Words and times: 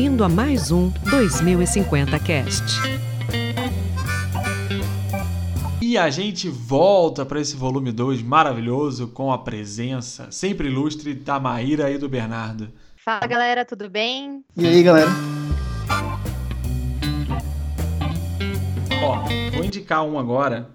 bem-vindo 0.00 0.24
a 0.24 0.30
mais 0.30 0.70
um 0.70 0.88
2050 1.10 2.18
Cast. 2.20 2.64
E 5.82 5.98
a 5.98 6.08
gente 6.08 6.48
volta 6.48 7.26
para 7.26 7.38
esse 7.38 7.54
volume 7.54 7.92
2 7.92 8.22
maravilhoso 8.22 9.08
com 9.08 9.30
a 9.30 9.36
presença 9.36 10.30
sempre 10.30 10.68
ilustre 10.68 11.12
da 11.12 11.38
Maíra 11.38 11.90
e 11.90 11.98
do 11.98 12.08
Bernardo. 12.08 12.70
Fala 12.96 13.26
galera, 13.26 13.62
tudo 13.62 13.90
bem? 13.90 14.42
E 14.56 14.66
aí 14.66 14.82
galera? 14.82 15.10
Ó, 19.02 19.18
vou 19.54 19.62
indicar 19.62 20.02
um 20.02 20.18
agora 20.18 20.70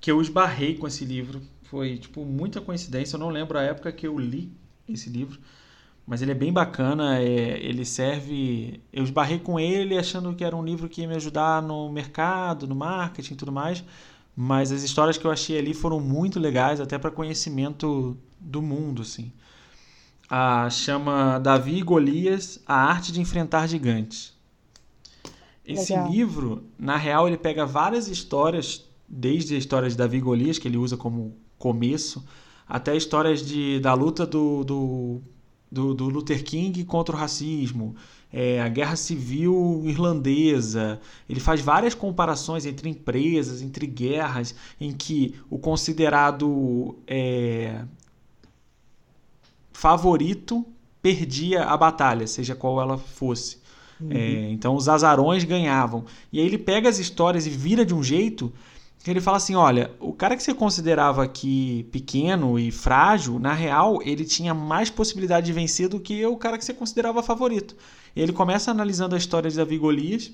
que 0.00 0.10
eu 0.10 0.20
esbarrei 0.20 0.74
com 0.74 0.88
esse 0.88 1.04
livro. 1.04 1.40
Foi, 1.70 1.98
tipo, 1.98 2.24
muita 2.24 2.60
coincidência. 2.60 3.14
Eu 3.14 3.20
não 3.20 3.28
lembro 3.28 3.56
a 3.60 3.62
época 3.62 3.92
que 3.92 4.08
eu 4.08 4.18
li 4.18 4.50
esse 4.88 5.08
livro. 5.08 5.38
Mas 6.06 6.22
ele 6.22 6.30
é 6.30 6.34
bem 6.34 6.52
bacana. 6.52 7.18
É, 7.18 7.58
ele 7.58 7.84
serve. 7.84 8.80
Eu 8.92 9.02
esbarrei 9.02 9.38
com 9.38 9.58
ele 9.58 9.98
achando 9.98 10.34
que 10.34 10.44
era 10.44 10.54
um 10.54 10.64
livro 10.64 10.88
que 10.88 11.00
ia 11.00 11.08
me 11.08 11.16
ajudar 11.16 11.60
no 11.60 11.90
mercado, 11.90 12.66
no 12.66 12.76
marketing 12.76 13.34
e 13.34 13.36
tudo 13.36 13.50
mais. 13.50 13.82
Mas 14.34 14.70
as 14.70 14.82
histórias 14.82 15.18
que 15.18 15.26
eu 15.26 15.30
achei 15.30 15.58
ali 15.58 15.74
foram 15.74 15.98
muito 15.98 16.38
legais, 16.38 16.80
até 16.80 16.98
para 16.98 17.10
conhecimento 17.10 18.16
do 18.38 18.62
mundo, 18.62 19.02
assim. 19.02 19.32
A 20.28 20.68
chama 20.70 21.38
Davi 21.38 21.78
e 21.78 21.82
Golias: 21.82 22.62
A 22.66 22.74
Arte 22.74 23.10
de 23.10 23.20
Enfrentar 23.20 23.66
Gigantes. 23.66 24.34
Esse 25.64 25.92
Legal. 25.92 26.10
livro, 26.10 26.64
na 26.78 26.96
real, 26.96 27.26
ele 27.26 27.36
pega 27.36 27.66
várias 27.66 28.06
histórias, 28.06 28.84
desde 29.08 29.56
a 29.56 29.58
história 29.58 29.88
de 29.88 29.96
Davi 29.96 30.18
e 30.18 30.20
Golias, 30.20 30.58
que 30.58 30.68
ele 30.68 30.76
usa 30.76 30.96
como 30.96 31.36
começo, 31.58 32.24
até 32.68 32.96
histórias 32.96 33.44
de, 33.44 33.80
da 33.80 33.92
luta 33.92 34.24
do, 34.24 34.62
do, 34.62 35.22
do, 35.70 35.94
do 35.94 36.08
Luther 36.08 36.44
King 36.44 36.84
contra 36.84 37.14
o 37.14 37.18
racismo, 37.18 37.94
é, 38.32 38.60
a 38.60 38.68
guerra 38.68 38.96
civil 38.96 39.82
irlandesa. 39.84 41.00
Ele 41.28 41.40
faz 41.40 41.60
várias 41.60 41.94
comparações 41.94 42.66
entre 42.66 42.88
empresas, 42.88 43.62
entre 43.62 43.86
guerras, 43.86 44.54
em 44.80 44.92
que 44.92 45.34
o 45.50 45.58
considerado 45.58 46.96
é, 47.06 47.84
favorito 49.72 50.64
perdia 51.00 51.64
a 51.64 51.76
batalha, 51.76 52.26
seja 52.26 52.54
qual 52.54 52.80
ela 52.80 52.98
fosse. 52.98 53.58
Uhum. 54.00 54.10
É, 54.10 54.50
então 54.50 54.74
os 54.74 54.88
azarões 54.88 55.44
ganhavam. 55.44 56.04
E 56.32 56.40
aí 56.40 56.46
ele 56.46 56.58
pega 56.58 56.88
as 56.88 56.98
histórias 56.98 57.46
e 57.46 57.50
vira 57.50 57.84
de 57.84 57.94
um 57.94 58.02
jeito 58.02 58.52
ele 59.10 59.20
fala 59.20 59.36
assim: 59.36 59.54
olha, 59.54 59.92
o 60.00 60.12
cara 60.12 60.36
que 60.36 60.42
você 60.42 60.52
considerava 60.52 61.22
aqui 61.22 61.88
pequeno 61.92 62.58
e 62.58 62.70
frágil, 62.70 63.38
na 63.38 63.52
real, 63.52 64.00
ele 64.02 64.24
tinha 64.24 64.52
mais 64.52 64.90
possibilidade 64.90 65.46
de 65.46 65.52
vencer 65.52 65.88
do 65.88 66.00
que 66.00 66.24
o 66.26 66.36
cara 66.36 66.58
que 66.58 66.64
você 66.64 66.74
considerava 66.74 67.22
favorito. 67.22 67.76
Ele 68.14 68.32
começa 68.32 68.70
analisando 68.70 69.14
a 69.14 69.18
história 69.18 69.50
de 69.50 69.56
Davi 69.56 69.78
Golias 69.78 70.32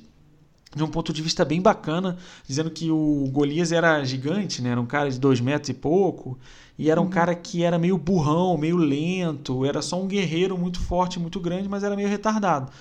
de 0.74 0.82
um 0.82 0.88
ponto 0.88 1.12
de 1.12 1.20
vista 1.20 1.44
bem 1.44 1.60
bacana, 1.60 2.16
dizendo 2.46 2.70
que 2.70 2.90
o 2.90 3.28
Golias 3.30 3.72
era 3.72 4.02
gigante, 4.04 4.62
né? 4.62 4.70
era 4.70 4.80
um 4.80 4.86
cara 4.86 5.10
de 5.10 5.20
dois 5.20 5.40
metros 5.40 5.68
e 5.68 5.74
pouco, 5.74 6.38
e 6.78 6.90
era 6.90 7.00
um 7.00 7.04
uhum. 7.04 7.10
cara 7.10 7.34
que 7.34 7.62
era 7.62 7.78
meio 7.78 7.98
burrão, 7.98 8.56
meio 8.56 8.76
lento, 8.76 9.66
era 9.66 9.82
só 9.82 10.00
um 10.00 10.06
guerreiro 10.06 10.56
muito 10.56 10.80
forte, 10.80 11.18
muito 11.18 11.38
grande, 11.38 11.68
mas 11.68 11.84
era 11.84 11.94
meio 11.94 12.08
retardado. 12.08 12.72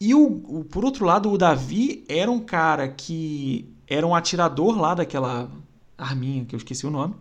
E 0.00 0.14
o, 0.14 0.42
o, 0.58 0.64
por 0.64 0.84
outro 0.84 1.04
lado, 1.04 1.30
o 1.30 1.38
Davi 1.38 2.04
era 2.08 2.30
um 2.30 2.40
cara 2.40 2.88
que 2.88 3.68
era 3.86 4.06
um 4.06 4.14
atirador 4.14 4.78
lá 4.78 4.94
daquela 4.94 5.50
arminha 5.96 6.44
que 6.44 6.54
eu 6.54 6.58
esqueci 6.58 6.86
o 6.86 6.90
nome, 6.90 7.14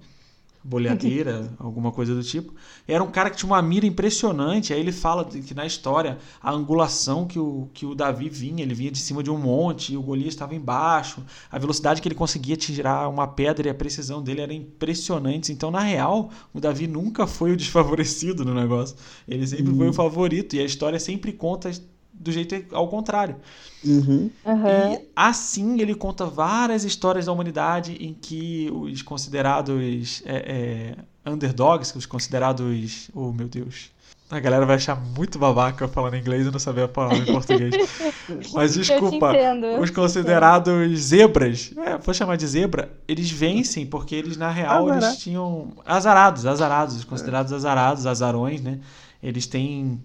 boleadeira, 0.64 1.52
alguma 1.60 1.92
coisa 1.92 2.14
do 2.14 2.24
tipo. 2.24 2.54
Era 2.88 3.04
um 3.04 3.12
cara 3.12 3.30
que 3.30 3.38
tinha 3.38 3.50
uma 3.50 3.62
mira 3.62 3.86
impressionante. 3.86 4.74
Aí 4.74 4.80
ele 4.80 4.92
fala 4.92 5.26
que 5.26 5.54
na 5.54 5.66
história 5.66 6.18
a 6.42 6.52
angulação 6.52 7.26
que 7.26 7.40
o, 7.40 7.70
que 7.74 7.86
o 7.86 7.96
Davi 7.96 8.30
vinha, 8.30 8.64
ele 8.64 8.74
vinha 8.74 8.92
de 8.92 9.00
cima 9.00 9.24
de 9.24 9.30
um 9.30 9.38
monte 9.38 9.94
e 9.94 9.98
o 9.98 10.02
Golias 10.02 10.34
estava 10.34 10.56
embaixo. 10.56 11.24
A 11.52 11.58
velocidade 11.58 12.02
que 12.02 12.08
ele 12.08 12.16
conseguia 12.16 12.56
tirar 12.56 13.08
uma 13.10 13.28
pedra 13.28 13.68
e 13.68 13.72
a 13.72 13.76
precisão 13.76 14.22
dele 14.22 14.42
era 14.42 14.54
impressionante. 14.54 15.52
Então, 15.52 15.72
na 15.72 15.82
real, 15.82 16.30
o 16.54 16.60
Davi 16.60 16.88
nunca 16.88 17.26
foi 17.26 17.52
o 17.52 17.58
desfavorecido 17.58 18.46
no 18.46 18.54
negócio. 18.54 18.96
Ele 19.28 19.46
sempre 19.48 19.72
uhum. 19.72 19.78
foi 19.78 19.90
o 19.90 19.94
favorito 19.94 20.56
e 20.56 20.60
a 20.60 20.64
história 20.64 21.00
sempre 21.00 21.34
conta 21.34 21.72
do 22.14 22.32
jeito 22.32 22.76
ao 22.76 22.88
contrário. 22.88 23.36
Uhum. 23.84 24.30
Uhum. 24.46 24.94
E 24.94 25.08
assim 25.16 25.82
ele 25.82 25.96
conta 25.96 26.26
várias 26.26 26.84
histórias 26.84 27.26
da 27.26 27.32
humanidade 27.32 27.94
em 28.00 28.14
que 28.14 28.70
os 28.72 29.02
considerados 29.02 30.24
é, 30.26 30.96
é, 31.26 31.32
underdogs, 31.32 31.96
os 31.96 32.06
considerados. 32.06 33.10
Oh 33.14 33.32
meu 33.32 33.48
Deus. 33.48 33.90
A 34.30 34.40
galera 34.40 34.66
vai 34.66 34.78
achar 34.78 34.96
muito 34.96 35.38
babaca 35.38 35.90
falando 35.90 36.16
inglês 36.16 36.48
e 36.48 36.52
não 36.52 36.58
saber 36.58 36.84
a 36.84 36.88
palavra 36.88 37.18
em 37.18 37.26
português. 37.26 37.76
Mas 38.54 38.76
desculpa, 38.76 39.34
os 39.82 39.90
considerados 39.90 41.00
zebras, 41.00 41.74
é, 41.78 41.98
vou 41.98 42.14
chamar 42.14 42.38
de 42.38 42.48
zebra, 42.48 42.94
eles 43.10 43.30
vencem 43.30 43.86
porque 43.86 44.16
eles, 44.16 44.38
na 44.38 44.50
real, 44.50 44.90
eles 44.90 45.18
tinham. 45.18 45.74
Azarados, 45.86 46.46
azarados, 46.46 46.96
os 46.96 47.04
considerados 47.04 47.52
azarados, 47.52 48.06
azarões, 48.06 48.62
né? 48.62 48.80
Eles 49.22 49.48
têm 49.48 50.02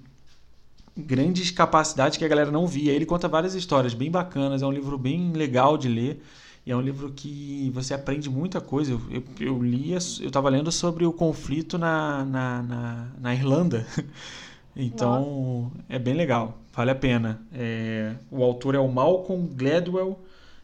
grandes 0.96 1.50
capacidades 1.50 2.16
que 2.16 2.24
a 2.24 2.28
galera 2.28 2.50
não 2.50 2.66
via. 2.66 2.92
Ele 2.92 3.06
conta 3.06 3.28
várias 3.28 3.54
histórias 3.54 3.94
bem 3.94 4.10
bacanas, 4.10 4.62
é 4.62 4.66
um 4.66 4.72
livro 4.72 4.96
bem 4.96 5.32
legal 5.32 5.76
de 5.76 5.88
ler. 5.88 6.22
E 6.64 6.72
é 6.72 6.76
um 6.76 6.80
livro 6.80 7.12
que 7.12 7.70
você 7.72 7.94
aprende 7.94 8.28
muita 8.28 8.60
coisa. 8.60 8.92
Eu, 8.92 9.00
eu, 9.10 9.22
eu 9.38 9.62
li, 9.62 9.92
eu 9.92 9.98
estava 9.98 10.48
lendo 10.48 10.72
sobre 10.72 11.06
o 11.06 11.12
conflito 11.12 11.78
na, 11.78 12.24
na, 12.24 12.62
na, 12.62 13.06
na 13.20 13.34
Irlanda. 13.34 13.86
Então 14.78 15.70
Nossa. 15.72 15.84
é 15.88 15.98
bem 15.98 16.12
legal, 16.12 16.58
vale 16.74 16.90
a 16.90 16.94
pena. 16.94 17.40
É, 17.50 18.14
o 18.30 18.44
autor 18.44 18.74
é 18.74 18.78
o 18.78 18.86
Malcolm 18.86 19.48
Gladwell 19.54 20.20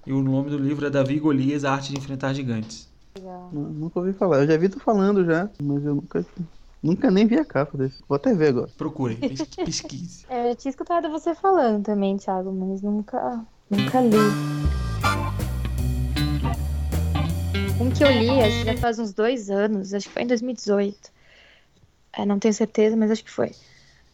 e 0.07 0.13
o 0.13 0.23
nome 0.23 0.51
do 0.51 0.59
livro 0.59 0.87
é 0.87 0.91
Davi 0.91 1.19
Golias, 1.19 1.65
A 1.65 1.73
Arte 1.73 1.93
de 1.93 1.99
Enfrentar 1.99 2.35
Gigantes. 2.35 2.93
Nunca 3.51 4.01
ouvi 4.01 4.13
falar. 4.13 4.43
Eu 4.43 4.47
já 4.47 4.57
vi 4.59 4.69
tu 4.69 4.79
falando 4.81 5.25
já, 5.25 5.49
mas 5.63 5.85
eu 5.85 5.95
nunca 5.95 6.25
Nunca 6.83 7.13
nem 7.13 7.27
vi 7.27 7.39
a 7.39 7.45
capa 7.45 7.79
desse. 7.79 8.03
Vou 8.09 8.17
até 8.17 8.35
ver 8.35 8.49
agora. 8.49 8.69
Procure, 8.77 9.15
pesquise. 9.17 10.27
É, 10.29 10.51
eu 10.51 10.57
tinha 10.57 10.71
escutado 10.71 11.09
você 11.11 11.35
falando 11.35 11.85
também, 11.85 12.17
Thiago, 12.17 12.51
mas 12.53 12.83
nunca, 12.83 13.45
nunca 13.71 14.01
li. 14.01 14.17
Um 17.81 17.91
que 17.91 18.03
eu 18.03 18.11
li, 18.11 18.31
acho 18.31 18.59
que 18.59 18.65
já 18.65 18.77
faz 18.77 18.99
uns 18.99 19.13
dois 19.13 19.49
anos, 19.49 19.95
acho 19.95 20.09
que 20.09 20.13
foi 20.13 20.23
em 20.23 20.27
2018. 20.27 21.13
É, 22.15 22.27
não 22.27 22.39
tenho 22.39 22.55
certeza, 22.55 22.97
mas 22.97 23.11
acho 23.11 23.25
que 23.25 23.31
foi. 23.31 23.53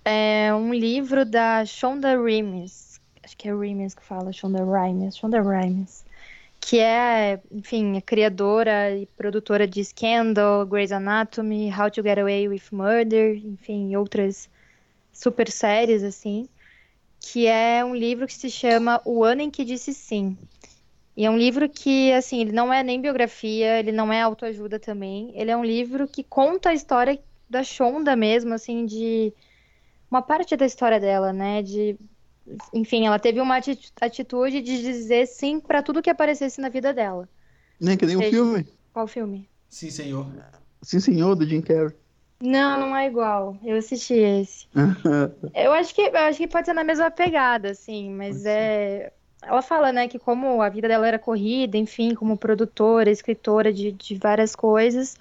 É 0.04 0.52
um 0.54 0.74
livro 0.74 1.24
da 1.24 1.64
Shonda 1.64 2.20
Rhimes. 2.20 3.00
Acho 3.22 3.36
que 3.36 3.48
é 3.48 3.54
Rhimes 3.54 3.94
que 3.94 4.02
fala, 4.02 4.30
Shonda 4.32 4.62
Rhimes. 4.64 5.16
Shonda 5.16 5.40
Rhimes 5.40 6.04
que 6.60 6.78
é, 6.78 7.40
enfim, 7.50 7.96
a 7.96 8.02
criadora 8.02 8.96
e 8.96 9.06
produtora 9.06 9.66
de 9.66 9.84
Scandal, 9.84 10.66
Grey's 10.66 10.92
Anatomy, 10.92 11.72
How 11.72 11.90
to 11.90 12.02
Get 12.02 12.18
Away 12.18 12.48
with 12.48 12.62
Murder, 12.72 13.36
enfim, 13.36 13.96
outras 13.96 14.48
super 15.12 15.50
séries, 15.50 16.02
assim, 16.02 16.48
que 17.20 17.46
é 17.46 17.84
um 17.84 17.94
livro 17.94 18.26
que 18.26 18.34
se 18.34 18.50
chama 18.50 19.00
O 19.04 19.24
Ano 19.24 19.42
em 19.42 19.50
que 19.50 19.64
Disse 19.64 19.94
Sim. 19.94 20.36
E 21.16 21.24
é 21.26 21.30
um 21.30 21.36
livro 21.36 21.68
que, 21.68 22.12
assim, 22.12 22.40
ele 22.40 22.52
não 22.52 22.72
é 22.72 22.82
nem 22.84 23.00
biografia, 23.00 23.80
ele 23.80 23.90
não 23.90 24.12
é 24.12 24.20
autoajuda 24.22 24.78
também, 24.78 25.32
ele 25.34 25.50
é 25.50 25.56
um 25.56 25.64
livro 25.64 26.06
que 26.06 26.22
conta 26.22 26.70
a 26.70 26.74
história 26.74 27.18
da 27.50 27.64
Shonda 27.64 28.14
mesmo, 28.14 28.54
assim, 28.54 28.86
de 28.86 29.32
uma 30.10 30.22
parte 30.22 30.56
da 30.56 30.64
história 30.64 31.00
dela, 31.00 31.32
né, 31.32 31.62
de 31.62 31.96
enfim, 32.72 33.06
ela 33.06 33.18
teve 33.18 33.40
uma 33.40 33.60
atitude 34.00 34.60
de 34.60 34.82
dizer 34.82 35.26
sim 35.26 35.60
para 35.60 35.82
tudo 35.82 36.02
que 36.02 36.10
aparecesse 36.10 36.60
na 36.60 36.68
vida 36.68 36.92
dela. 36.92 37.28
Nem 37.80 37.96
que 37.96 38.06
nem 38.06 38.16
um 38.16 38.22
filme. 38.22 38.66
Qual 38.92 39.06
filme? 39.06 39.48
Sim, 39.68 39.90
senhor. 39.90 40.26
Sim, 40.82 41.00
senhor, 41.00 41.34
do 41.34 41.46
Jim 41.46 41.60
Carrey. 41.60 41.94
Não, 42.40 42.78
não 42.78 42.96
é 42.96 43.06
igual. 43.06 43.58
Eu 43.64 43.76
assisti 43.76 44.14
esse. 44.14 44.66
eu 45.54 45.72
acho 45.72 45.94
que 45.94 46.02
eu 46.02 46.16
acho 46.16 46.38
que 46.38 46.46
pode 46.46 46.66
ser 46.66 46.72
na 46.72 46.84
mesma 46.84 47.10
pegada, 47.10 47.70
assim, 47.70 48.10
mas 48.10 48.44
é. 48.44 49.12
Ela 49.40 49.62
fala, 49.62 49.92
né, 49.92 50.08
que 50.08 50.18
como 50.18 50.60
a 50.60 50.68
vida 50.68 50.88
dela 50.88 51.06
era 51.06 51.18
corrida, 51.18 51.76
enfim, 51.76 52.12
como 52.12 52.36
produtora, 52.36 53.08
escritora 53.08 53.72
de, 53.72 53.92
de 53.92 54.16
várias 54.16 54.56
coisas, 54.56 55.16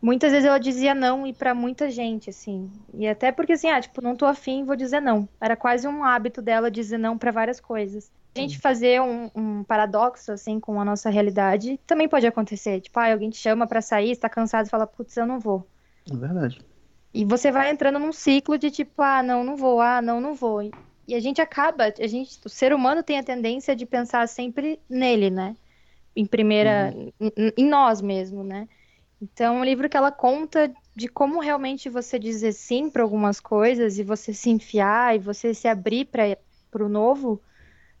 muitas 0.00 0.32
vezes 0.32 0.46
ela 0.46 0.58
dizia 0.58 0.94
não 0.94 1.26
e 1.26 1.32
para 1.32 1.54
muita 1.54 1.90
gente, 1.90 2.30
assim. 2.30 2.70
E 2.94 3.06
até 3.06 3.32
porque, 3.32 3.52
assim, 3.52 3.68
ah, 3.68 3.80
tipo, 3.80 4.00
não 4.00 4.16
tô 4.16 4.26
afim, 4.26 4.64
vou 4.64 4.76
dizer 4.76 5.00
não. 5.00 5.28
Era 5.40 5.56
quase 5.56 5.86
um 5.86 6.04
hábito 6.04 6.40
dela 6.40 6.70
dizer 6.70 6.98
não 6.98 7.18
para 7.18 7.30
várias 7.30 7.60
coisas. 7.60 8.10
A 8.34 8.40
gente 8.40 8.58
fazer 8.58 9.00
um, 9.00 9.30
um, 9.34 9.64
paradoxo, 9.64 10.30
assim, 10.30 10.60
com 10.60 10.80
a 10.80 10.84
nossa 10.84 11.10
realidade 11.10 11.80
também 11.86 12.08
pode 12.08 12.26
acontecer. 12.26 12.80
Tipo, 12.80 13.00
ah, 13.00 13.12
alguém 13.12 13.30
te 13.30 13.38
chama 13.38 13.66
para 13.66 13.82
sair, 13.82 14.12
está 14.12 14.28
cansado 14.28 14.66
e 14.66 14.70
fala, 14.70 14.86
putz, 14.86 15.16
eu 15.16 15.26
não 15.26 15.40
vou. 15.40 15.66
É 16.10 16.14
verdade. 16.14 16.60
E 17.12 17.24
você 17.24 17.50
vai 17.50 17.70
entrando 17.70 17.98
num 17.98 18.12
ciclo 18.12 18.56
de 18.56 18.70
tipo, 18.70 19.02
ah, 19.02 19.22
não, 19.22 19.42
não 19.42 19.56
vou, 19.56 19.80
ah, 19.80 20.00
não, 20.00 20.20
não 20.20 20.34
vou. 20.34 20.62
E 20.62 21.14
a 21.14 21.20
gente 21.20 21.40
acaba, 21.40 21.92
a 21.98 22.06
gente, 22.06 22.38
o 22.44 22.48
ser 22.48 22.72
humano 22.72 23.02
tem 23.02 23.18
a 23.18 23.24
tendência 23.24 23.74
de 23.74 23.86
pensar 23.86 24.28
sempre 24.28 24.78
nele, 24.88 25.30
né? 25.30 25.56
Em 26.14 26.26
primeira, 26.26 26.94
uhum. 26.94 27.30
em, 27.36 27.52
em 27.56 27.66
nós 27.66 28.00
mesmo, 28.00 28.44
né? 28.44 28.68
Então, 29.20 29.56
é 29.56 29.60
um 29.60 29.64
livro 29.64 29.88
que 29.88 29.96
ela 29.96 30.12
conta 30.12 30.72
de 30.94 31.08
como 31.08 31.40
realmente 31.40 31.88
você 31.88 32.18
dizer 32.18 32.52
sim 32.52 32.90
para 32.90 33.02
algumas 33.02 33.40
coisas 33.40 33.98
e 33.98 34.02
você 34.04 34.32
se 34.32 34.50
enfiar 34.50 35.16
e 35.16 35.18
você 35.18 35.52
se 35.54 35.68
abrir 35.68 36.06
para 36.06 36.36
pro 36.70 36.88
novo, 36.88 37.40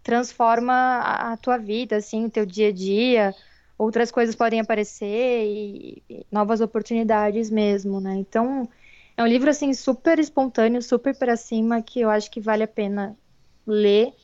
transforma 0.02 0.72
a, 0.72 1.32
a 1.32 1.36
tua 1.36 1.58
vida, 1.58 1.96
assim, 1.96 2.26
o 2.26 2.30
teu 2.30 2.46
dia 2.46 2.68
a 2.68 2.72
dia, 2.72 3.34
outras 3.78 4.10
coisas 4.10 4.34
podem 4.34 4.60
aparecer 4.60 5.44
e, 5.46 6.02
e 6.08 6.26
novas 6.30 6.60
oportunidades 6.60 7.50
mesmo, 7.50 8.00
né? 8.00 8.16
Então, 8.16 8.68
é 9.16 9.22
um 9.22 9.26
livro, 9.26 9.50
assim, 9.50 9.74
super 9.74 10.18
espontâneo, 10.20 10.80
super 10.80 11.16
para 11.16 11.36
cima, 11.36 11.82
que 11.82 12.00
eu 12.00 12.10
acho 12.10 12.30
que 12.30 12.40
vale 12.40 12.62
a 12.62 12.68
pena 12.68 13.18
ler. 13.66 14.14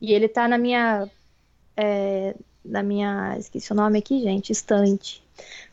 E 0.00 0.12
ele 0.12 0.28
tá 0.28 0.46
na 0.48 0.58
minha. 0.58 1.10
É, 1.76 2.36
na 2.64 2.82
minha. 2.82 3.36
Esqueci 3.38 3.72
o 3.72 3.76
nome 3.76 4.00
aqui, 4.00 4.20
gente. 4.22 4.52
Estante. 4.52 5.23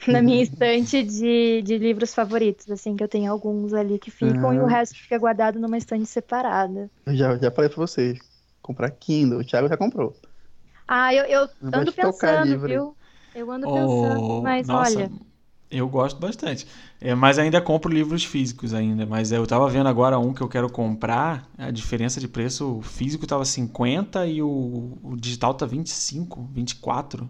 Na 0.08 0.22
minha 0.22 0.42
estante 0.42 1.04
de, 1.04 1.62
de 1.62 1.78
livros 1.78 2.14
favoritos, 2.14 2.70
assim, 2.70 2.96
que 2.96 3.04
eu 3.04 3.08
tenho 3.08 3.32
alguns 3.32 3.74
ali 3.74 4.00
que 4.00 4.10
ficam 4.12 4.50
Ah. 4.50 4.56
e 4.56 4.60
o 4.60 4.66
resto 4.66 4.96
fica 4.96 5.18
guardado 5.18 5.60
numa 5.60 5.78
estante 5.78 6.06
separada. 6.08 6.90
Eu 7.06 7.16
já, 7.16 7.38
já 7.38 7.52
falei 7.52 7.70
pra 7.70 7.78
vocês. 7.78 8.20
Comprar 8.62 8.92
Kindle. 8.92 9.40
O 9.40 9.44
Thiago 9.44 9.68
já 9.68 9.78
comprou. 9.78 10.16
Ah, 10.88 11.14
eu, 11.14 11.26
eu 11.26 11.50
ando 11.74 11.92
pensando, 11.94 12.60
viu? 12.60 12.96
Eu 13.34 13.50
ando 13.52 13.66
pensando, 13.68 14.22
Oh, 14.22 14.42
mas 14.42 14.68
nossa, 14.68 15.00
olha. 15.00 15.12
eu 15.70 15.88
gosto 15.88 16.20
bastante. 16.20 16.68
É, 17.00 17.16
mas 17.16 17.40
ainda 17.40 17.62
compro 17.62 17.92
livros 17.92 18.24
físicos 18.26 18.74
ainda. 18.74 19.06
Mas 19.06 19.32
eu 19.32 19.48
tava 19.48 19.70
vendo 19.70 19.88
agora 19.88 20.20
um 20.20 20.34
que 20.34 20.42
eu 20.42 20.50
quero 20.50 20.70
comprar. 20.70 21.50
A 21.58 21.72
diferença 21.72 22.20
de 22.20 22.28
preço, 22.28 22.78
o 22.78 22.82
físico 22.82 23.26
tava 23.26 23.46
50 23.46 24.28
e 24.28 24.42
o, 24.42 24.98
o 25.02 25.16
digital 25.16 25.54
tá 25.54 25.66
25, 25.66 26.44
24. 26.52 27.30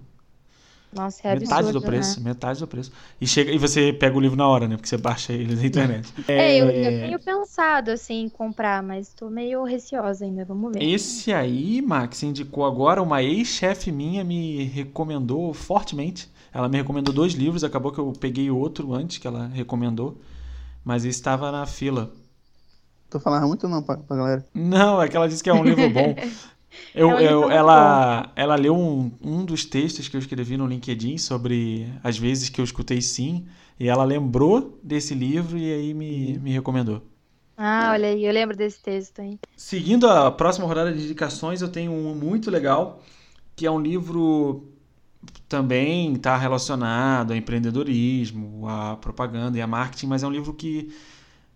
Nossa, 0.94 1.26
é 1.26 1.36
metade 1.36 1.68
absurdo, 1.68 1.80
do 1.80 1.86
preço, 1.86 2.20
né? 2.20 2.30
metade 2.30 2.60
do 2.60 2.68
preço. 2.68 2.92
E 3.20 3.26
chega 3.26 3.52
e 3.52 3.58
você 3.58 3.94
pega 3.94 4.18
o 4.18 4.20
livro 4.20 4.36
na 4.36 4.46
hora, 4.46 4.68
né? 4.68 4.76
Porque 4.76 4.90
você 4.90 4.98
baixa 4.98 5.32
ele 5.32 5.56
na 5.56 5.66
internet. 5.66 6.14
É, 6.28 6.56
eu, 6.56 6.70
eu 6.70 7.00
tenho 7.00 7.20
pensado, 7.20 7.92
assim, 7.92 8.24
em 8.24 8.30
comprar, 8.30 8.84
mas 8.84 9.14
tô 9.14 9.30
meio 9.30 9.64
receosa 9.64 10.26
ainda, 10.26 10.44
vamos 10.44 10.74
ver. 10.74 10.84
Esse 10.84 11.32
aí, 11.32 11.82
Max, 11.82 12.24
indicou 12.24 12.66
agora, 12.66 13.02
uma 13.02 13.24
ex-chefe 13.24 13.92
minha 13.92 14.24
me 14.24 14.66
recomendou 14.66 15.54
fortemente. 15.54 16.30
Ela 16.54 16.68
me 16.68 16.78
recomendou 16.78 17.14
dois 17.14 17.34
livros, 17.34 17.64
acabou 17.64 17.94
que 17.94 18.00
eu 18.00 18.12
peguei 18.20 18.52
outro 18.52 18.94
antes 18.94 19.18
que 19.18 19.26
ela 19.26 19.48
recomendou, 19.48 20.20
mas 20.84 21.06
esse 21.06 21.18
estava 21.18 21.52
na 21.52 21.66
fila. 21.66 22.12
Tô 23.10 23.20
falando 23.20 23.48
muito 23.48 23.68
não 23.68 23.82
pra, 23.82 23.98
pra 23.98 24.18
galera. 24.18 24.46
Não, 24.54 25.02
é 25.02 25.08
que 25.08 25.16
ela 25.16 25.30
disse 25.30 25.44
que 25.44 25.50
é 25.50 25.54
um 25.54 25.64
livro 25.64 25.90
bom. 25.90 26.16
Eu, 26.94 27.20
É 27.20 27.24
eu- 27.24 27.50
ela, 27.50 28.32
ela 28.36 28.56
leu 28.56 28.76
um, 28.76 29.12
um 29.22 29.46
dos 29.46 29.66
textos 29.66 30.08
que 30.10 30.16
eu 30.16 30.20
escrevi 30.20 30.58
no 30.58 30.68
LinkedIn 30.68 31.18
sobre 31.18 31.88
as 32.04 32.18
vezes 32.18 32.50
que 32.50 32.60
eu 32.60 32.66
escutei 32.66 33.02
sim, 33.02 33.46
e 33.80 33.88
ela 33.88 34.04
lembrou 34.04 34.80
desse 34.84 35.14
livro 35.16 35.58
e 35.58 35.72
aí 35.74 35.94
me, 35.94 36.38
me 36.40 36.52
recomendou. 36.52 37.02
Ah, 37.58 37.92
olha 37.94 38.10
aí, 38.10 38.26
eu 38.26 38.34
lembro 38.34 38.58
desse 38.58 38.82
texto, 38.82 39.20
hein? 39.20 39.40
Seguindo 39.56 40.08
a 40.10 40.32
próxima 40.32 40.66
rodada 40.68 40.92
de 40.92 41.04
indicações, 41.04 41.62
eu 41.62 41.70
tenho 41.72 41.92
um 41.92 42.16
muito 42.16 42.50
legal, 42.50 43.02
que 43.56 43.66
é 43.66 43.72
um 43.72 43.80
livro 43.82 44.68
também 45.50 46.14
está 46.16 46.38
relacionado 46.38 47.34
a 47.34 47.38
empreendedorismo, 47.38 48.68
a 48.68 48.98
propaganda 48.98 49.58
e 49.58 49.62
a 49.62 49.68
marketing, 49.68 50.08
mas 50.08 50.24
é 50.24 50.28
um 50.28 50.32
livro 50.32 50.54
que 50.54 50.94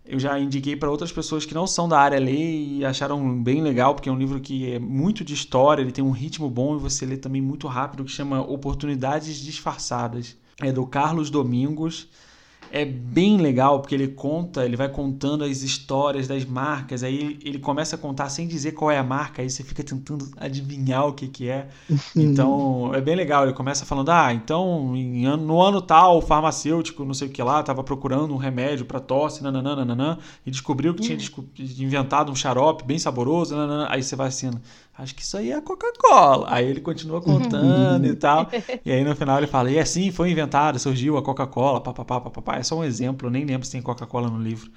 eu 0.08 0.18
já 0.18 0.38
indiquei 0.38 0.76
para 0.76 0.90
outras 0.90 1.10
pessoas 1.10 1.44
que 1.44 1.54
não 1.54 1.66
são 1.66 1.88
da 1.88 1.98
área 1.98 2.18
ler 2.18 2.34
e 2.34 2.84
acharam 2.84 3.42
bem 3.42 3.60
legal, 3.62 3.94
porque 3.94 4.08
é 4.08 4.12
um 4.12 4.18
livro 4.18 4.40
que 4.40 4.72
é 4.72 4.78
muito 4.78 5.24
de 5.24 5.34
história, 5.34 5.82
ele 5.82 5.92
tem 5.92 6.04
um 6.04 6.10
ritmo 6.10 6.48
bom 6.48 6.76
e 6.76 6.78
você 6.78 7.04
lê 7.04 7.16
também 7.16 7.42
muito 7.42 7.66
rápido, 7.66 8.04
que 8.04 8.10
chama 8.10 8.40
Oportunidades 8.40 9.36
Disfarçadas. 9.36 10.36
É 10.60 10.72
do 10.72 10.86
Carlos 10.86 11.28
Domingos. 11.28 12.08
É 12.70 12.84
bem 12.84 13.38
legal 13.38 13.80
porque 13.80 13.94
ele 13.94 14.08
conta, 14.08 14.64
ele 14.64 14.76
vai 14.76 14.88
contando 14.88 15.44
as 15.44 15.62
histórias 15.62 16.26
das 16.26 16.44
marcas, 16.44 17.02
aí 17.02 17.38
ele 17.44 17.58
começa 17.58 17.96
a 17.96 17.98
contar 17.98 18.28
sem 18.28 18.46
dizer 18.46 18.72
qual 18.72 18.90
é 18.90 18.98
a 18.98 19.04
marca, 19.04 19.42
aí 19.42 19.48
você 19.48 19.62
fica 19.62 19.82
tentando 19.82 20.28
adivinhar 20.36 21.06
o 21.06 21.12
que 21.12 21.28
que 21.28 21.48
é. 21.48 21.68
Então, 22.16 22.92
é 22.94 23.00
bem 23.00 23.14
legal, 23.14 23.44
ele 23.44 23.52
começa 23.52 23.84
falando: 23.86 24.10
"Ah, 24.10 24.32
então 24.32 24.94
no 25.38 25.62
ano 25.62 25.80
tal, 25.80 26.18
o 26.18 26.22
farmacêutico, 26.22 27.04
não 27.04 27.14
sei 27.14 27.28
o 27.28 27.30
que 27.30 27.42
lá, 27.42 27.60
estava 27.60 27.82
procurando 27.82 28.34
um 28.34 28.36
remédio 28.36 28.84
para 28.84 29.00
tosse, 29.00 29.42
nananã, 29.42 30.18
e 30.44 30.50
descobriu 30.50 30.94
que 30.94 31.02
tinha 31.02 31.86
inventado 31.86 32.30
um 32.30 32.34
xarope 32.34 32.84
bem 32.84 32.98
saboroso, 32.98 33.54
nananã. 33.56 33.86
Aí 33.90 34.02
você 34.02 34.16
vai 34.16 34.28
assim, 34.28 34.50
acho 34.98 35.14
que 35.14 35.22
isso 35.22 35.36
aí 35.36 35.50
é 35.50 35.56
a 35.56 35.62
Coca-Cola. 35.62 36.46
Aí 36.50 36.66
ele 36.66 36.80
continua 36.80 37.20
contando 37.20 38.06
e 38.06 38.14
tal. 38.14 38.50
E 38.84 38.92
aí 38.92 39.04
no 39.04 39.14
final 39.16 39.38
ele 39.38 39.46
fala: 39.46 39.70
"E 39.70 39.78
assim 39.78 40.10
foi 40.10 40.30
inventado, 40.30 40.78
surgiu 40.78 41.16
a 41.16 41.22
Coca-Cola, 41.22 41.80
papapá, 41.80 42.20
papapá". 42.20 42.56
É 42.56 42.62
só 42.62 42.78
um 42.78 42.84
exemplo, 42.84 43.26
eu 43.28 43.30
nem 43.32 43.44
lembro 43.44 43.66
se 43.66 43.72
tem 43.72 43.82
Coca-Cola 43.82 44.28
no 44.28 44.40
livro. 44.40 44.70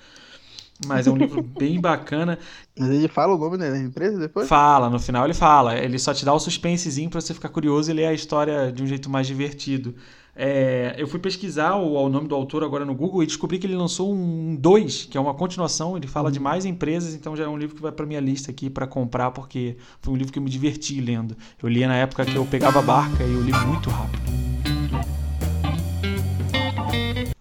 Mas 0.87 1.07
é 1.07 1.11
um 1.11 1.17
livro 1.17 1.41
bem 1.59 1.79
bacana. 1.79 2.39
Mas 2.77 2.89
ele 2.89 3.07
fala 3.07 3.35
o 3.35 3.37
nome 3.37 3.57
né, 3.57 3.69
da 3.69 3.77
empresa 3.77 4.17
depois? 4.17 4.47
Fala, 4.47 4.89
no 4.89 4.99
final 4.99 5.25
ele 5.25 5.33
fala. 5.33 5.77
Ele 5.77 5.99
só 5.99 6.13
te 6.13 6.23
dá 6.23 6.33
o 6.33 6.39
suspensezinho 6.39 7.09
pra 7.09 7.19
você 7.19 7.33
ficar 7.33 7.49
curioso 7.49 7.91
e 7.91 7.93
ler 7.93 8.05
a 8.05 8.13
história 8.13 8.71
de 8.71 8.81
um 8.81 8.87
jeito 8.87 9.09
mais 9.09 9.27
divertido. 9.27 9.95
É, 10.41 10.95
eu 10.97 11.05
fui 11.05 11.19
pesquisar 11.19 11.75
o, 11.75 11.95
o 11.95 12.07
nome 12.07 12.29
do 12.29 12.33
autor 12.33 12.63
agora 12.63 12.85
no 12.85 12.95
Google 12.95 13.21
e 13.21 13.25
descobri 13.25 13.59
que 13.59 13.67
ele 13.67 13.75
lançou 13.75 14.13
um 14.13 14.55
2, 14.55 15.03
que 15.03 15.17
é 15.17 15.21
uma 15.21 15.33
continuação. 15.33 15.97
Ele 15.97 16.07
fala 16.07 16.31
de 16.31 16.39
mais 16.39 16.63
empresas, 16.63 17.13
então 17.13 17.35
já 17.35 17.43
é 17.43 17.47
um 17.49 17.57
livro 17.57 17.75
que 17.75 17.81
vai 17.81 17.91
pra 17.91 18.05
minha 18.05 18.21
lista 18.21 18.49
aqui 18.49 18.69
pra 18.69 18.87
comprar, 18.87 19.31
porque 19.31 19.75
foi 20.01 20.13
um 20.13 20.15
livro 20.15 20.31
que 20.31 20.39
eu 20.39 20.43
me 20.43 20.49
diverti 20.49 21.01
lendo. 21.01 21.35
Eu 21.61 21.67
lia 21.67 21.89
na 21.89 21.95
época 21.97 22.23
que 22.23 22.37
eu 22.37 22.45
pegava 22.45 22.79
a 22.79 22.81
barca 22.81 23.21
e 23.21 23.33
eu 23.33 23.41
li 23.41 23.51
muito 23.67 23.89
rápido. 23.89 24.23